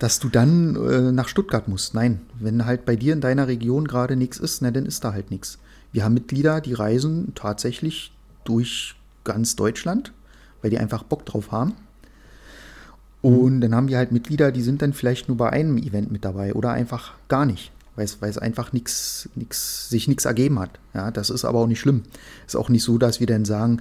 dass 0.00 0.18
du 0.18 0.28
dann 0.28 0.74
äh, 0.74 1.12
nach 1.12 1.28
Stuttgart 1.28 1.68
musst. 1.68 1.94
Nein, 1.94 2.22
wenn 2.40 2.66
halt 2.66 2.84
bei 2.84 2.96
dir 2.96 3.12
in 3.12 3.20
deiner 3.20 3.46
Region 3.46 3.86
gerade 3.86 4.16
nichts 4.16 4.38
ist, 4.38 4.62
na, 4.62 4.72
dann 4.72 4.84
ist 4.84 5.04
da 5.04 5.12
halt 5.12 5.30
nichts. 5.30 5.60
wir 5.92 6.02
haben 6.02 6.14
Mitglieder, 6.14 6.60
die 6.60 6.72
reisen 6.72 7.30
tatsächlich 7.36 8.10
durch 8.42 8.96
ganz 9.22 9.54
Deutschland, 9.54 10.12
weil 10.60 10.72
die 10.72 10.78
einfach 10.78 11.04
Bock 11.04 11.24
drauf 11.24 11.52
haben. 11.52 11.74
Und 13.22 13.60
dann 13.60 13.76
haben 13.76 13.86
wir 13.86 13.96
halt 13.96 14.10
Mitglieder, 14.10 14.50
die 14.50 14.62
sind 14.62 14.82
dann 14.82 14.92
vielleicht 14.92 15.28
nur 15.28 15.36
bei 15.36 15.50
einem 15.50 15.78
Event 15.78 16.10
mit 16.10 16.24
dabei 16.24 16.52
oder 16.52 16.72
einfach 16.72 17.12
gar 17.28 17.46
nicht, 17.46 17.70
weil 17.96 18.06
es, 18.06 18.38
einfach 18.38 18.72
nichts, 18.72 19.28
nichts, 19.34 19.88
sich 19.88 20.08
nichts 20.08 20.24
ergeben 20.24 20.58
hat. 20.58 20.70
Ja, 20.94 21.10
das 21.10 21.30
ist 21.30 21.44
aber 21.44 21.60
auch 21.60 21.66
nicht 21.66 21.80
schlimm. 21.80 22.02
Ist 22.46 22.56
auch 22.56 22.68
nicht 22.68 22.82
so, 22.82 22.98
dass 22.98 23.20
wir 23.20 23.26
dann 23.26 23.44
sagen, 23.44 23.80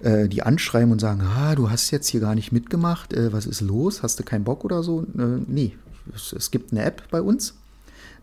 äh, 0.00 0.28
die 0.28 0.42
anschreiben 0.42 0.92
und 0.92 1.00
sagen, 1.00 1.20
ah, 1.22 1.54
du 1.54 1.70
hast 1.70 1.90
jetzt 1.90 2.08
hier 2.08 2.20
gar 2.20 2.34
nicht 2.34 2.52
mitgemacht, 2.52 3.12
äh, 3.12 3.32
was 3.32 3.46
ist 3.46 3.60
los? 3.60 4.02
Hast 4.02 4.18
du 4.18 4.24
keinen 4.24 4.44
Bock 4.44 4.64
oder 4.64 4.82
so? 4.82 5.02
Äh, 5.16 5.42
nee, 5.46 5.76
es, 6.14 6.32
es 6.32 6.50
gibt 6.50 6.72
eine 6.72 6.82
App 6.82 7.02
bei 7.10 7.22
uns. 7.22 7.54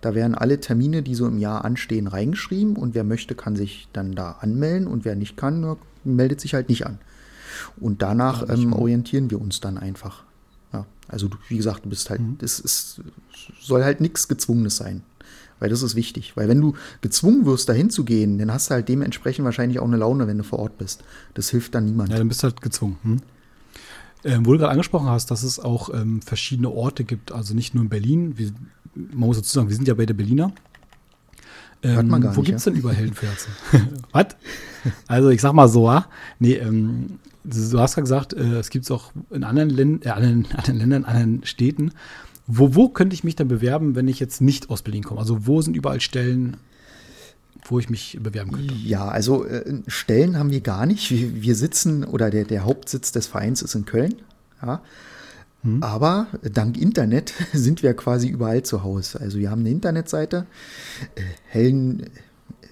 Da 0.01 0.15
werden 0.15 0.35
alle 0.35 0.59
Termine, 0.59 1.03
die 1.03 1.15
so 1.15 1.27
im 1.27 1.39
Jahr 1.39 1.65
anstehen, 1.65 2.07
reingeschrieben 2.07 2.75
und 2.75 2.95
wer 2.95 3.03
möchte, 3.03 3.35
kann 3.35 3.55
sich 3.55 3.87
dann 3.91 4.13
da 4.13 4.37
anmelden 4.39 4.87
und 4.87 5.03
wer 5.03 5.15
nicht 5.15 5.35
kann, 5.35 5.77
meldet 6.03 6.39
sich 6.39 6.53
halt 6.53 6.69
nicht 6.69 6.85
an. 6.85 6.99
Und 7.79 8.01
danach 8.01 8.47
ähm, 8.49 8.73
orientieren 8.73 9.29
wir 9.29 9.41
uns 9.41 9.59
dann 9.59 9.77
einfach. 9.77 10.23
Ja, 10.71 10.85
also 11.07 11.27
du, 11.27 11.37
wie 11.49 11.57
gesagt, 11.57 11.83
du 11.85 11.89
bist 11.89 12.09
halt, 12.09 12.21
mhm. 12.21 12.37
es, 12.41 12.59
es 12.63 13.01
soll 13.59 13.83
halt 13.83 13.99
nichts 13.99 14.27
Gezwungenes 14.27 14.77
sein. 14.77 15.03
Weil 15.59 15.69
das 15.69 15.81
ist 15.81 15.95
wichtig. 15.95 16.35
Weil 16.35 16.47
wenn 16.47 16.61
du 16.61 16.73
gezwungen 17.01 17.45
wirst, 17.45 17.69
dahin 17.69 17.89
zu 17.89 18.05
gehen, 18.05 18.37
dann 18.37 18.51
hast 18.51 18.69
du 18.69 18.75
halt 18.75 18.89
dementsprechend 18.89 19.45
wahrscheinlich 19.45 19.79
auch 19.79 19.87
eine 19.87 19.97
Laune, 19.97 20.27
wenn 20.27 20.37
du 20.37 20.43
vor 20.43 20.59
Ort 20.59 20.77
bist. 20.77 21.03
Das 21.33 21.49
hilft 21.49 21.75
dann 21.75 21.85
niemandem. 21.85 22.13
Ja, 22.13 22.17
dann 22.19 22.27
bist 22.27 22.43
du 22.43 22.45
halt 22.45 22.61
gezwungen. 22.61 22.97
Hm? 23.03 23.21
Ähm, 24.25 24.45
wo 24.45 24.51
du 24.51 24.59
gerade 24.59 24.71
angesprochen 24.71 25.07
hast, 25.07 25.31
dass 25.31 25.43
es 25.43 25.59
auch 25.59 25.93
ähm, 25.93 26.21
verschiedene 26.21 26.69
Orte 26.69 27.05
gibt, 27.05 27.31
also 27.31 27.53
nicht 27.53 27.73
nur 27.73 27.83
in 27.83 27.89
Berlin. 27.89 28.37
Wir, 28.37 28.51
man 28.95 29.27
muss 29.27 29.37
dazu 29.37 29.53
sagen, 29.53 29.69
wir 29.69 29.75
sind 29.75 29.87
ja 29.87 29.93
bei 29.93 30.05
der 30.05 30.13
Berliner. 30.13 30.51
Ähm, 31.81 31.95
Hört 31.95 32.07
man 32.07 32.21
gar 32.21 32.35
wo 32.35 32.41
gibt 32.41 32.57
es 32.57 32.65
ja? 32.65 32.71
denn 32.71 32.79
über 32.79 32.91
Heldenferzen? 32.91 33.53
Was? 34.11 34.35
Also 35.07 35.29
ich 35.29 35.41
sag 35.41 35.53
mal 35.53 35.69
so, 35.69 35.87
ah, 35.89 36.07
nee, 36.39 36.55
ähm, 36.55 37.19
du 37.45 37.79
hast 37.79 37.95
ja 37.95 38.01
gesagt, 38.01 38.33
äh, 38.33 38.59
es 38.59 38.69
gibt 38.69 38.85
es 38.85 38.91
auch 38.91 39.11
in 39.29 39.43
anderen, 39.43 39.69
Län 39.69 40.01
äh, 40.03 40.09
anderen, 40.09 40.47
anderen 40.51 40.77
Ländern, 40.77 41.05
anderen 41.05 41.45
Städten. 41.45 41.91
Wo, 42.51 42.73
wo 42.73 42.89
könnte 42.89 43.13
ich 43.13 43.23
mich 43.23 43.35
dann 43.35 43.47
bewerben, 43.47 43.93
wenn 43.93 44.07
ich 44.07 44.19
jetzt 44.19 44.41
nicht 44.41 44.71
aus 44.71 44.81
Berlin 44.81 45.03
komme? 45.03 45.19
Also 45.19 45.45
wo 45.45 45.62
sind 45.62 45.77
überall 45.77 46.01
Stellen, 46.01 46.57
wo 47.63 47.77
ich 47.77 47.91
mich 47.91 48.17
bewerben 48.19 48.51
könnte? 48.51 48.73
Ja, 48.73 49.07
also 49.07 49.45
äh, 49.45 49.83
Stellen 49.85 50.35
haben 50.35 50.49
wir 50.49 50.62
gar 50.62 50.88
nicht. 50.88 51.12
Wir, 51.12 51.43
wir, 51.43 51.55
sitzen 51.55 52.03
oder 52.03 52.31
der, 52.31 52.45
der 52.45 52.65
Hauptsitz 52.65 53.12
des 53.12 53.27
Vereins 53.27 53.62
ist 53.62 53.75
in 53.75 53.85
Köln. 53.85 54.15
Ja. 54.63 54.81
Hm. 55.62 55.83
Aber 55.83 56.25
dank 56.41 56.75
Internet 56.75 57.35
sind 57.53 57.83
wir 57.83 57.93
quasi 57.93 58.29
überall 58.29 58.63
zu 58.63 58.81
Hause. 58.81 59.19
Also 59.19 59.38
wir 59.38 59.51
haben 59.51 59.59
eine 59.59 59.69
Internetseite, 59.69 60.47
äh, 61.13 61.21
Hellen, 61.45 62.09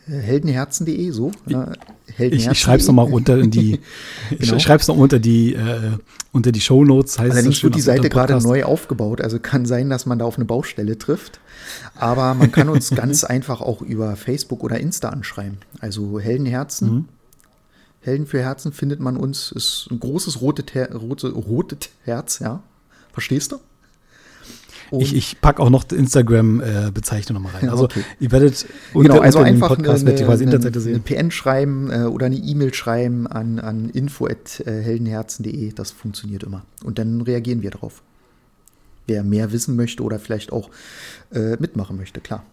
heldenherzen.de, 0.07 1.11
so. 1.11 1.31
Heldenherzen 1.45 2.31
ich, 2.31 2.47
ich 2.47 2.59
schreibe 2.59 2.81
es 2.81 2.87
nochmal 2.87 3.11
unter 3.11 3.37
in 3.37 3.51
die, 3.51 3.79
genau. 4.29 4.55
ich 4.55 4.63
schreibe 4.63 4.81
es 4.81 4.87
noch 4.87 4.97
unter 4.97 5.19
die, 5.19 5.53
äh, 5.53 5.97
unter 6.31 6.51
die 6.51 6.61
Shownotes. 6.61 7.19
Heißt 7.19 7.31
Allerdings 7.31 7.63
wird 7.63 7.75
die 7.75 7.81
Seite 7.81 8.09
gerade 8.09 8.41
neu 8.41 8.63
aufgebaut, 8.63 9.21
also 9.21 9.39
kann 9.39 9.65
sein, 9.65 9.89
dass 9.89 10.05
man 10.05 10.19
da 10.19 10.25
auf 10.25 10.37
eine 10.37 10.45
Baustelle 10.45 10.97
trifft. 10.97 11.39
Aber 11.95 12.33
man 12.33 12.51
kann 12.51 12.69
uns 12.69 12.89
ganz 12.95 13.23
einfach 13.23 13.61
auch 13.61 13.81
über 13.81 14.15
Facebook 14.15 14.63
oder 14.63 14.79
Insta 14.79 15.09
anschreiben. 15.09 15.57
Also 15.79 16.19
Heldenherzen. 16.19 16.89
Mhm. 16.89 17.05
Helden 18.01 18.25
für 18.25 18.41
Herzen 18.41 18.71
findet 18.71 19.01
man 19.01 19.17
uns, 19.17 19.51
ist 19.51 19.89
ein 19.91 19.99
großes 19.99 20.39
rotes, 20.39 20.65
rote, 20.93 21.31
rotes 21.31 21.89
Herz, 22.05 22.39
ja. 22.39 22.63
Verstehst 23.11 23.51
du? 23.51 23.57
Ich, 24.91 25.15
ich 25.15 25.41
packe 25.41 25.61
auch 25.61 25.69
noch 25.69 25.83
die 25.83 25.95
Instagram-Bezeichnung 25.95 27.37
äh, 27.37 27.39
nochmal 27.39 27.59
rein. 27.59 27.69
Also 27.69 27.85
okay. 27.85 28.03
ihr 28.19 28.31
werdet 28.31 28.65
unter, 28.93 29.13
genau, 29.13 29.23
also 29.23 29.39
unter 29.39 29.49
einfach 29.49 29.67
Podcast 29.69 30.07
eine, 30.07 30.15
eine, 30.15 30.33
Internetseite 30.33 30.79
sehen. 30.79 30.95
Eine 30.95 31.03
PN 31.03 31.31
schreiben 31.31 31.91
äh, 31.91 32.03
oder 32.05 32.27
eine 32.27 32.37
E-Mail 32.37 32.73
schreiben 32.73 33.27
an, 33.27 33.59
an 33.59 33.89
info.heldenherzen.de. 33.89 35.73
Das 35.73 35.91
funktioniert 35.91 36.43
immer. 36.43 36.63
Und 36.83 36.99
dann 36.99 37.21
reagieren 37.21 37.61
wir 37.61 37.71
drauf. 37.71 38.01
Wer 39.07 39.23
mehr 39.23 39.51
wissen 39.51 39.75
möchte 39.75 40.03
oder 40.03 40.19
vielleicht 40.19 40.51
auch 40.51 40.69
äh, 41.33 41.55
mitmachen 41.57 41.97
möchte, 41.97 42.19
klar. 42.19 42.43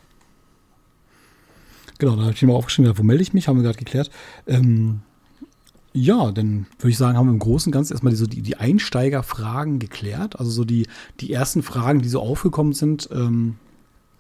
Genau, 1.99 2.17
da 2.17 2.23
habe 2.23 2.33
ich 2.33 2.43
mir 2.43 2.49
mal 2.49 2.55
aufgeschrieben, 2.55 2.93
wo 2.97 3.03
melde 3.03 3.23
ich 3.23 3.35
mich, 3.35 3.49
haben 3.49 3.57
wir 3.57 3.63
gerade 3.63 3.79
geklärt. 3.79 4.11
Ähm, 4.47 5.01
ja, 5.97 6.33
dann 6.33 6.67
würde 6.79 6.91
ich 6.91 6.99
sagen, 6.99 7.17
haben 7.17 7.29
wir 7.29 7.33
im 7.33 7.39
Großen 7.39 7.71
und 7.71 7.73
Ganzen 7.73 7.93
erstmal 7.93 8.13
die, 8.13 8.19
so 8.19 8.27
die, 8.27 8.43
die 8.43 8.57
Einsteigerfragen 8.57 9.79
geklärt. 9.79 10.39
Also 10.39 10.51
so 10.51 10.65
die, 10.65 10.89
die 11.21 11.33
ersten 11.33 11.63
Fragen, 11.63 12.03
die 12.03 12.09
so 12.09 12.21
aufgekommen 12.21 12.73
sind, 12.73 13.09
ähm, 13.13 13.55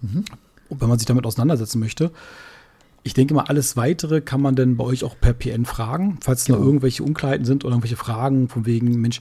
mhm. 0.01 0.25
wenn 0.71 0.89
man 0.89 0.99
sich 0.99 1.07
damit 1.07 1.27
auseinandersetzen 1.27 1.81
möchte. 1.81 2.13
Ich 3.03 3.13
denke 3.13 3.35
mal, 3.35 3.47
alles 3.49 3.77
weitere 3.77 4.21
kann 4.21 4.41
man 4.41 4.55
dann 4.55 4.77
bei 4.77 4.85
euch 4.85 5.03
auch 5.03 5.17
per 5.21 5.35
PN 5.35 5.65
fragen, 5.65 6.19
falls 6.23 6.43
es 6.43 6.47
genau. 6.47 6.61
noch 6.61 6.65
irgendwelche 6.65 7.03
Unklarheiten 7.03 7.45
sind 7.45 7.65
oder 7.65 7.73
irgendwelche 7.73 7.97
Fragen 7.97 8.49
von 8.49 8.67
wegen, 8.67 9.01
Mensch, 9.01 9.19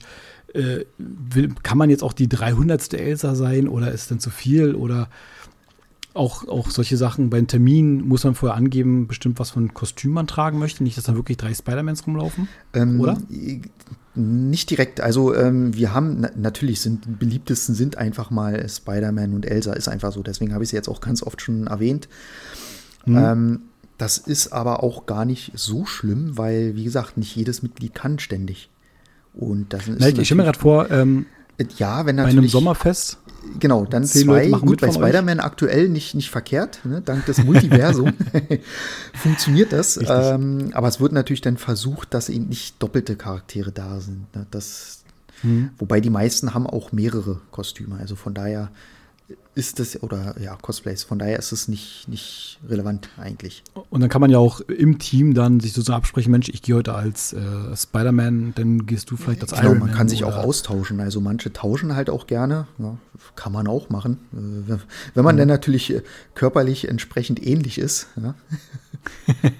äh, 0.54 0.84
will, 0.96 1.52
kann 1.64 1.76
man 1.76 1.90
jetzt 1.90 2.04
auch 2.04 2.12
die 2.12 2.28
300. 2.28 2.94
Elsa 2.94 3.34
sein 3.34 3.66
oder 3.66 3.90
ist 3.90 4.12
denn 4.12 4.20
zu 4.20 4.30
viel 4.30 4.76
oder 4.76 5.08
auch, 6.14 6.46
auch 6.48 6.70
solche 6.70 6.96
Sachen. 6.96 7.28
Beim 7.28 7.46
Termin 7.46 8.06
muss 8.06 8.24
man 8.24 8.34
vorher 8.34 8.56
angeben, 8.56 9.06
bestimmt 9.06 9.38
was 9.38 9.50
von 9.50 9.74
Kostüm 9.74 10.12
man 10.12 10.26
tragen 10.26 10.58
möchte. 10.58 10.82
Nicht, 10.82 10.96
dass 10.96 11.04
da 11.04 11.14
wirklich 11.14 11.36
drei 11.36 11.52
Spider-Mans 11.52 12.06
rumlaufen. 12.06 12.48
Ähm, 12.72 13.00
oder? 13.00 13.18
Nicht 14.14 14.70
direkt. 14.70 15.00
Also 15.00 15.34
ähm, 15.34 15.74
wir 15.74 15.92
haben 15.92 16.20
na, 16.20 16.30
natürlich 16.36 16.80
sind 16.80 17.04
die 17.04 17.10
beliebtesten 17.10 17.74
sind 17.74 17.98
einfach 17.98 18.30
mal 18.30 18.66
Spider-Man 18.68 19.34
und 19.34 19.44
Elsa 19.44 19.72
ist 19.72 19.88
einfach 19.88 20.12
so. 20.12 20.22
Deswegen 20.22 20.54
habe 20.54 20.62
ich 20.62 20.70
sie 20.70 20.76
jetzt 20.76 20.88
auch 20.88 21.00
ganz 21.00 21.22
oft 21.22 21.40
schon 21.42 21.66
erwähnt. 21.66 22.08
Hm. 23.04 23.16
Ähm, 23.16 23.60
das 23.98 24.18
ist 24.18 24.52
aber 24.52 24.82
auch 24.82 25.06
gar 25.06 25.24
nicht 25.24 25.52
so 25.54 25.84
schlimm, 25.84 26.38
weil 26.38 26.76
wie 26.76 26.84
gesagt 26.84 27.16
nicht 27.16 27.34
jedes 27.34 27.62
Mitglied 27.62 27.94
kann 27.94 28.20
ständig. 28.20 28.70
Und 29.34 29.72
das 29.72 29.88
ist 29.88 29.98
Na, 29.98 30.08
ich 30.08 30.26
stelle 30.26 30.38
mir 30.38 30.44
gerade 30.44 30.58
vor, 30.58 30.90
ähm, 30.92 31.26
ja, 31.76 32.06
wenn 32.06 32.16
natürlich 32.16 32.36
bei 32.36 32.40
einem 32.40 32.48
Sommerfest 32.48 33.18
Genau, 33.58 33.84
dann 33.84 34.04
zwei. 34.04 34.48
Gut, 34.48 34.80
bei 34.80 34.90
Spider-Man 34.90 35.40
aktuell 35.40 35.88
nicht, 35.88 36.14
nicht 36.14 36.30
verkehrt, 36.30 36.80
ne? 36.84 37.00
dank 37.00 37.26
des 37.26 37.42
Multiversums 37.44 38.12
funktioniert 39.14 39.72
das. 39.72 39.98
Ähm, 40.06 40.70
aber 40.72 40.88
es 40.88 41.00
wird 41.00 41.12
natürlich 41.12 41.40
dann 41.40 41.56
versucht, 41.56 42.14
dass 42.14 42.28
eben 42.28 42.48
nicht 42.48 42.82
doppelte 42.82 43.16
Charaktere 43.16 43.72
da 43.72 44.00
sind. 44.00 44.34
Ne? 44.34 44.46
Das, 44.50 45.04
hm. 45.42 45.70
Wobei 45.78 46.00
die 46.00 46.10
meisten 46.10 46.54
haben 46.54 46.66
auch 46.66 46.92
mehrere 46.92 47.40
Kostüme. 47.50 47.96
Also 47.98 48.16
von 48.16 48.34
daher 48.34 48.70
ist 49.54 49.78
das, 49.78 50.02
oder 50.02 50.34
ja, 50.40 50.56
Cosplays, 50.56 51.04
von 51.04 51.18
daher 51.18 51.38
ist 51.38 51.52
es 51.52 51.68
nicht, 51.68 52.08
nicht 52.08 52.58
relevant 52.68 53.08
eigentlich. 53.16 53.62
Und 53.88 54.00
dann 54.00 54.10
kann 54.10 54.20
man 54.20 54.30
ja 54.30 54.38
auch 54.38 54.60
im 54.60 54.98
Team 54.98 55.32
dann 55.32 55.60
sich 55.60 55.72
so 55.72 55.92
absprechen, 55.92 56.30
Mensch, 56.30 56.48
ich 56.48 56.60
gehe 56.60 56.74
heute 56.74 56.94
als 56.94 57.32
äh, 57.32 57.74
Spider-Man, 57.74 58.54
dann 58.56 58.86
gehst 58.86 59.10
du 59.10 59.16
vielleicht 59.16 59.42
als 59.42 59.52
genau, 59.52 59.62
Iron 59.62 59.78
Man. 59.78 59.88
man 59.88 59.96
kann 59.96 60.08
sich 60.08 60.24
auch 60.24 60.36
austauschen, 60.36 61.00
also 61.00 61.20
manche 61.20 61.52
tauschen 61.52 61.94
halt 61.94 62.10
auch 62.10 62.26
gerne, 62.26 62.66
ja, 62.78 62.98
kann 63.36 63.52
man 63.52 63.66
auch 63.66 63.88
machen, 63.88 64.18
äh, 64.32 64.78
wenn 65.14 65.24
man 65.24 65.36
mhm. 65.36 65.38
dann 65.38 65.48
natürlich 65.48 65.94
äh, 65.94 66.02
körperlich 66.34 66.88
entsprechend 66.88 67.44
ähnlich 67.44 67.78
ist. 67.78 68.08
Ja. 68.20 68.34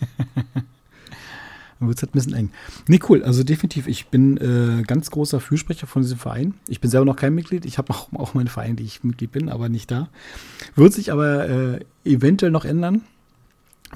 Wird 1.87 1.99
es 1.99 2.03
halt 2.03 2.11
ein 2.11 2.19
bisschen 2.19 2.35
eng. 2.35 2.51
Nee, 2.87 3.01
cool. 3.09 3.23
Also 3.23 3.45
definitiv, 3.45 3.87
ich 3.87 4.07
bin 4.07 4.37
äh, 4.37 4.83
ganz 4.83 5.11
großer 5.11 5.41
Fürsprecher 5.41 5.87
von 5.87 6.03
diesem 6.03 6.19
Verein. 6.19 6.55
Ich 6.69 6.81
bin 6.81 6.91
selber 6.91 7.07
noch 7.07 7.17
kein 7.17 7.35
Mitglied. 7.35 7.65
Ich 7.65 7.79
habe 7.79 7.93
auch, 7.93 8.09
auch 8.15 8.35
meinen 8.35 8.49
Verein, 8.49 8.77
die 8.77 8.85
ich 8.85 9.05
Mitglied 9.05 9.33
bin, 9.33 9.49
aber 9.49 9.69
nicht 9.69 9.91
da. 9.91 10.09
Wird 10.75 10.93
sich 10.93 11.13
aber 11.13 11.49
äh, 11.49 11.81
eventuell 12.05 12.53
noch 12.53 12.65
ändern, 12.65 13.03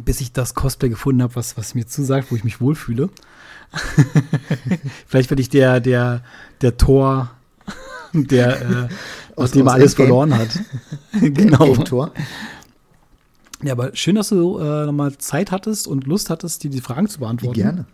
bis 0.05 0.20
ich 0.20 0.33
das 0.33 0.55
Cosplay 0.55 0.88
gefunden 0.88 1.22
habe, 1.22 1.35
was, 1.37 1.57
was 1.57 1.74
mir 1.74 1.87
zusagt, 1.87 2.31
wo 2.31 2.37
ich 2.37 2.44
mich 2.44 2.61
wohlfühle. 2.61 3.11
Vielleicht 5.07 5.31
werde 5.31 5.42
ich 5.42 5.48
der, 5.48 5.81
der, 5.81 6.22
der 6.61 6.77
Tor, 6.77 7.31
der, 8.12 8.61
äh, 8.61 8.88
aus, 9.37 9.51
dem 9.53 9.66
er 9.66 9.74
alles 9.74 9.94
verloren 9.94 10.37
hat. 10.37 10.48
genau. 11.20 11.74
Tor. 11.77 12.12
Ja, 13.62 13.73
aber 13.73 13.94
schön, 13.94 14.14
dass 14.14 14.29
du 14.29 14.59
äh, 14.59 14.87
nochmal 14.87 15.16
Zeit 15.18 15.51
hattest 15.51 15.88
und 15.88 16.07
Lust 16.07 16.31
hattest, 16.31 16.62
dir 16.62 16.71
die 16.71 16.81
Fragen 16.81 17.09
zu 17.09 17.21
beantworten. 17.21 17.55
Gerne. 17.55 17.87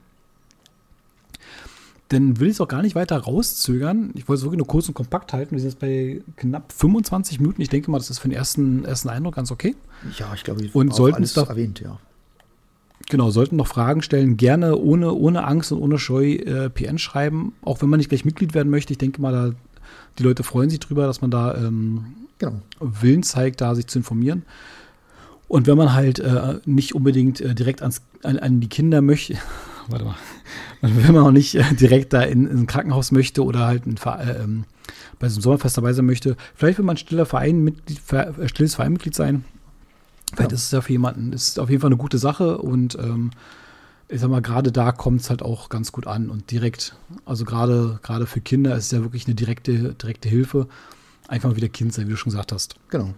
Dann 2.08 2.38
will 2.38 2.48
ich 2.48 2.54
es 2.54 2.60
auch 2.60 2.68
gar 2.68 2.82
nicht 2.82 2.94
weiter 2.94 3.16
rauszögern. 3.16 4.10
Ich 4.14 4.28
wollte 4.28 4.40
es 4.40 4.44
wirklich 4.44 4.58
nur 4.58 4.66
kurz 4.66 4.88
und 4.88 4.94
kompakt 4.94 5.32
halten. 5.32 5.52
Wir 5.52 5.60
sind 5.60 5.70
jetzt 5.70 5.80
bei 5.80 6.22
knapp 6.36 6.70
25 6.70 7.40
Minuten. 7.40 7.62
Ich 7.62 7.70
denke 7.70 7.90
mal, 7.90 7.98
das 7.98 8.10
ist 8.10 8.18
für 8.18 8.28
den 8.28 8.36
ersten, 8.36 8.84
ersten 8.84 9.08
Eindruck 9.08 9.36
ganz 9.36 9.50
okay. 9.50 9.74
Ja, 10.18 10.32
ich 10.34 10.44
glaube, 10.44 10.62
ich 10.62 10.74
und 10.74 10.94
sollten 10.94 11.16
alles 11.16 11.32
da, 11.32 11.44
erwähnt, 11.44 11.80
ja. 11.80 11.98
Genau, 13.08 13.30
sollten 13.30 13.56
noch 13.56 13.66
Fragen 13.66 14.02
stellen, 14.02 14.36
gerne 14.36 14.76
ohne, 14.76 15.12
ohne 15.12 15.44
Angst 15.44 15.72
und 15.72 15.78
ohne 15.78 15.98
Scheu 15.98 16.34
äh, 16.34 16.70
PN 16.70 16.98
schreiben, 16.98 17.52
auch 17.62 17.82
wenn 17.82 17.88
man 17.88 17.98
nicht 17.98 18.08
gleich 18.08 18.24
Mitglied 18.24 18.54
werden 18.54 18.70
möchte. 18.70 18.92
Ich 18.92 18.98
denke 18.98 19.20
mal, 19.20 19.32
da, 19.32 19.56
die 20.18 20.22
Leute 20.22 20.42
freuen 20.42 20.70
sich 20.70 20.80
drüber, 20.80 21.06
dass 21.06 21.20
man 21.20 21.30
da 21.30 21.54
ähm, 21.54 22.14
genau. 22.38 22.60
Willen 22.80 23.22
zeigt, 23.22 23.60
da 23.60 23.74
sich 23.74 23.86
zu 23.86 23.98
informieren. 23.98 24.44
Und 25.48 25.66
wenn 25.66 25.76
man 25.76 25.92
halt 25.92 26.18
äh, 26.18 26.60
nicht 26.64 26.94
unbedingt 26.94 27.40
äh, 27.40 27.54
direkt 27.54 27.82
ans, 27.82 28.02
an, 28.22 28.38
an, 28.38 28.60
die 28.60 28.68
Kinder 28.68 29.02
möchte, 29.02 29.36
warte 29.88 30.04
mal, 30.04 30.16
wenn 30.80 31.14
man 31.14 31.24
auch 31.24 31.30
nicht 31.30 31.54
äh, 31.54 31.74
direkt 31.74 32.12
da 32.12 32.22
in, 32.22 32.46
in, 32.46 32.60
ein 32.60 32.66
Krankenhaus 32.66 33.12
möchte 33.12 33.44
oder 33.44 33.66
halt 33.66 33.86
ein, 33.86 33.96
äh, 33.96 34.42
ähm, 34.42 34.64
bei 35.18 35.28
so 35.28 35.36
einem 35.36 35.42
Sommerfest 35.42 35.76
dabei 35.76 35.92
sein 35.92 36.06
möchte, 36.06 36.36
vielleicht 36.54 36.78
will 36.78 36.84
man 36.84 36.96
stiller 36.96 37.26
Verein, 37.26 37.62
Mitglied, 37.62 38.00
äh, 38.12 38.48
stilles 38.48 38.74
Vereinmitglied 38.74 39.14
sein, 39.14 39.44
Vielleicht 40.34 40.50
ja. 40.50 40.56
ist 40.56 40.64
es 40.64 40.70
ja 40.72 40.80
für 40.80 40.92
jemanden, 40.92 41.32
ist 41.32 41.58
auf 41.58 41.70
jeden 41.70 41.80
Fall 41.80 41.88
eine 41.88 41.96
gute 41.96 42.18
Sache 42.18 42.58
und 42.58 42.96
ähm, 42.98 43.30
ich 44.08 44.20
sag 44.20 44.30
mal, 44.30 44.42
gerade 44.42 44.72
da 44.72 44.92
kommt 44.92 45.20
es 45.20 45.30
halt 45.30 45.42
auch 45.42 45.68
ganz 45.68 45.92
gut 45.92 46.06
an 46.06 46.28
und 46.28 46.50
direkt, 46.50 46.96
also 47.24 47.44
gerade, 47.44 47.98
gerade 48.02 48.26
für 48.26 48.40
Kinder 48.40 48.76
ist 48.76 48.86
es 48.86 48.90
ja 48.90 49.02
wirklich 49.02 49.26
eine 49.26 49.34
direkte, 49.34 49.94
direkte 49.94 50.28
Hilfe. 50.28 50.68
Einfach 51.28 51.50
mal 51.50 51.56
wieder 51.56 51.68
Kind 51.68 51.94
sein, 51.94 52.06
wie 52.06 52.10
du 52.10 52.16
schon 52.16 52.30
gesagt 52.30 52.52
hast. 52.52 52.74
Genau. 52.90 53.14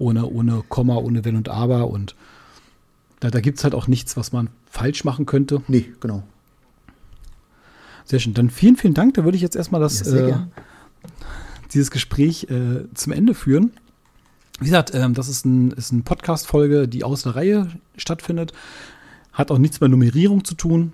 Ohne, 0.00 0.26
ohne 0.26 0.64
Komma, 0.68 0.96
ohne 0.96 1.24
Wenn 1.24 1.36
und 1.36 1.48
Aber 1.48 1.88
und 1.88 2.16
da, 3.20 3.30
da 3.30 3.40
gibt 3.40 3.58
es 3.58 3.64
halt 3.64 3.74
auch 3.74 3.86
nichts, 3.86 4.16
was 4.16 4.32
man 4.32 4.48
falsch 4.66 5.04
machen 5.04 5.26
könnte. 5.26 5.62
Nee, 5.68 5.92
genau. 6.00 6.24
Sehr 8.06 8.18
schön. 8.18 8.34
Dann 8.34 8.50
vielen, 8.50 8.76
vielen 8.76 8.94
Dank. 8.94 9.14
Da 9.14 9.24
würde 9.24 9.36
ich 9.36 9.42
jetzt 9.42 9.56
erstmal 9.56 9.80
das, 9.80 10.10
ja, 10.10 10.28
äh, 10.28 10.36
dieses 11.74 11.90
Gespräch 11.90 12.48
äh, 12.50 12.92
zum 12.94 13.12
Ende 13.12 13.34
führen. 13.34 13.72
Wie 14.58 14.64
gesagt, 14.64 14.94
ähm, 14.94 15.14
das 15.14 15.28
ist, 15.28 15.44
ein, 15.44 15.70
ist 15.72 15.92
eine 15.92 16.02
Podcast-Folge, 16.02 16.88
die 16.88 17.04
aus 17.04 17.22
der 17.22 17.36
Reihe 17.36 17.68
stattfindet. 17.96 18.52
Hat 19.32 19.50
auch 19.50 19.58
nichts 19.58 19.80
mit 19.80 19.90
Nummerierung 19.90 20.44
zu 20.44 20.54
tun. 20.54 20.92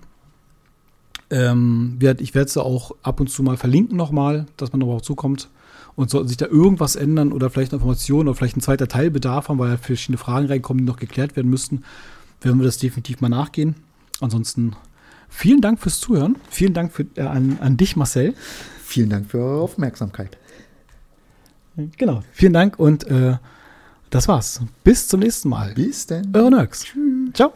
Ähm, 1.29 1.97
ich 2.19 2.35
werde 2.35 2.49
es 2.49 2.57
auch 2.57 2.91
ab 3.03 3.19
und 3.19 3.29
zu 3.29 3.41
mal 3.41 3.57
verlinken 3.57 3.97
nochmal, 3.97 4.45
dass 4.57 4.71
man 4.71 4.81
darauf 4.81 5.01
zukommt. 5.01 5.49
Und 5.97 6.11
sollte 6.11 6.29
sich 6.29 6.37
da 6.37 6.45
irgendwas 6.45 6.95
ändern 6.95 7.33
oder 7.33 7.49
vielleicht 7.49 7.73
Informationen 7.73 8.29
oder 8.29 8.37
vielleicht 8.37 8.55
ein 8.55 8.61
zweiter 8.61 8.87
Teil 8.87 9.11
Bedarf 9.11 9.49
haben, 9.49 9.59
weil 9.59 9.77
verschiedene 9.77 10.17
Fragen 10.17 10.45
reinkommen, 10.45 10.85
die 10.85 10.89
noch 10.89 10.97
geklärt 10.97 11.35
werden 11.35 11.49
müssten, 11.49 11.83
werden 12.39 12.59
wir 12.59 12.65
das 12.65 12.77
definitiv 12.77 13.19
mal 13.19 13.29
nachgehen. 13.29 13.75
Ansonsten 14.21 14.75
vielen 15.27 15.59
Dank 15.59 15.79
fürs 15.79 15.99
Zuhören. 15.99 16.37
Vielen 16.49 16.73
Dank 16.73 16.93
für, 16.93 17.05
äh, 17.15 17.21
an, 17.21 17.57
an 17.61 17.77
dich, 17.77 17.95
Marcel. 17.95 18.35
Vielen 18.83 19.09
Dank 19.09 19.29
für 19.31 19.39
eure 19.39 19.61
Aufmerksamkeit. 19.61 20.37
Genau. 21.97 22.23
Vielen 22.31 22.53
Dank 22.53 22.79
und 22.79 23.05
äh, 23.07 23.37
das 24.09 24.27
war's. 24.27 24.61
Bis 24.83 25.07
zum 25.07 25.19
nächsten 25.19 25.49
Mal. 25.49 25.73
Bis 25.73 26.07
dann. 26.07 26.31
Eure 26.33 26.51
Nerds. 26.51 26.83
Tschüss. 26.83 27.33
Ciao. 27.33 27.53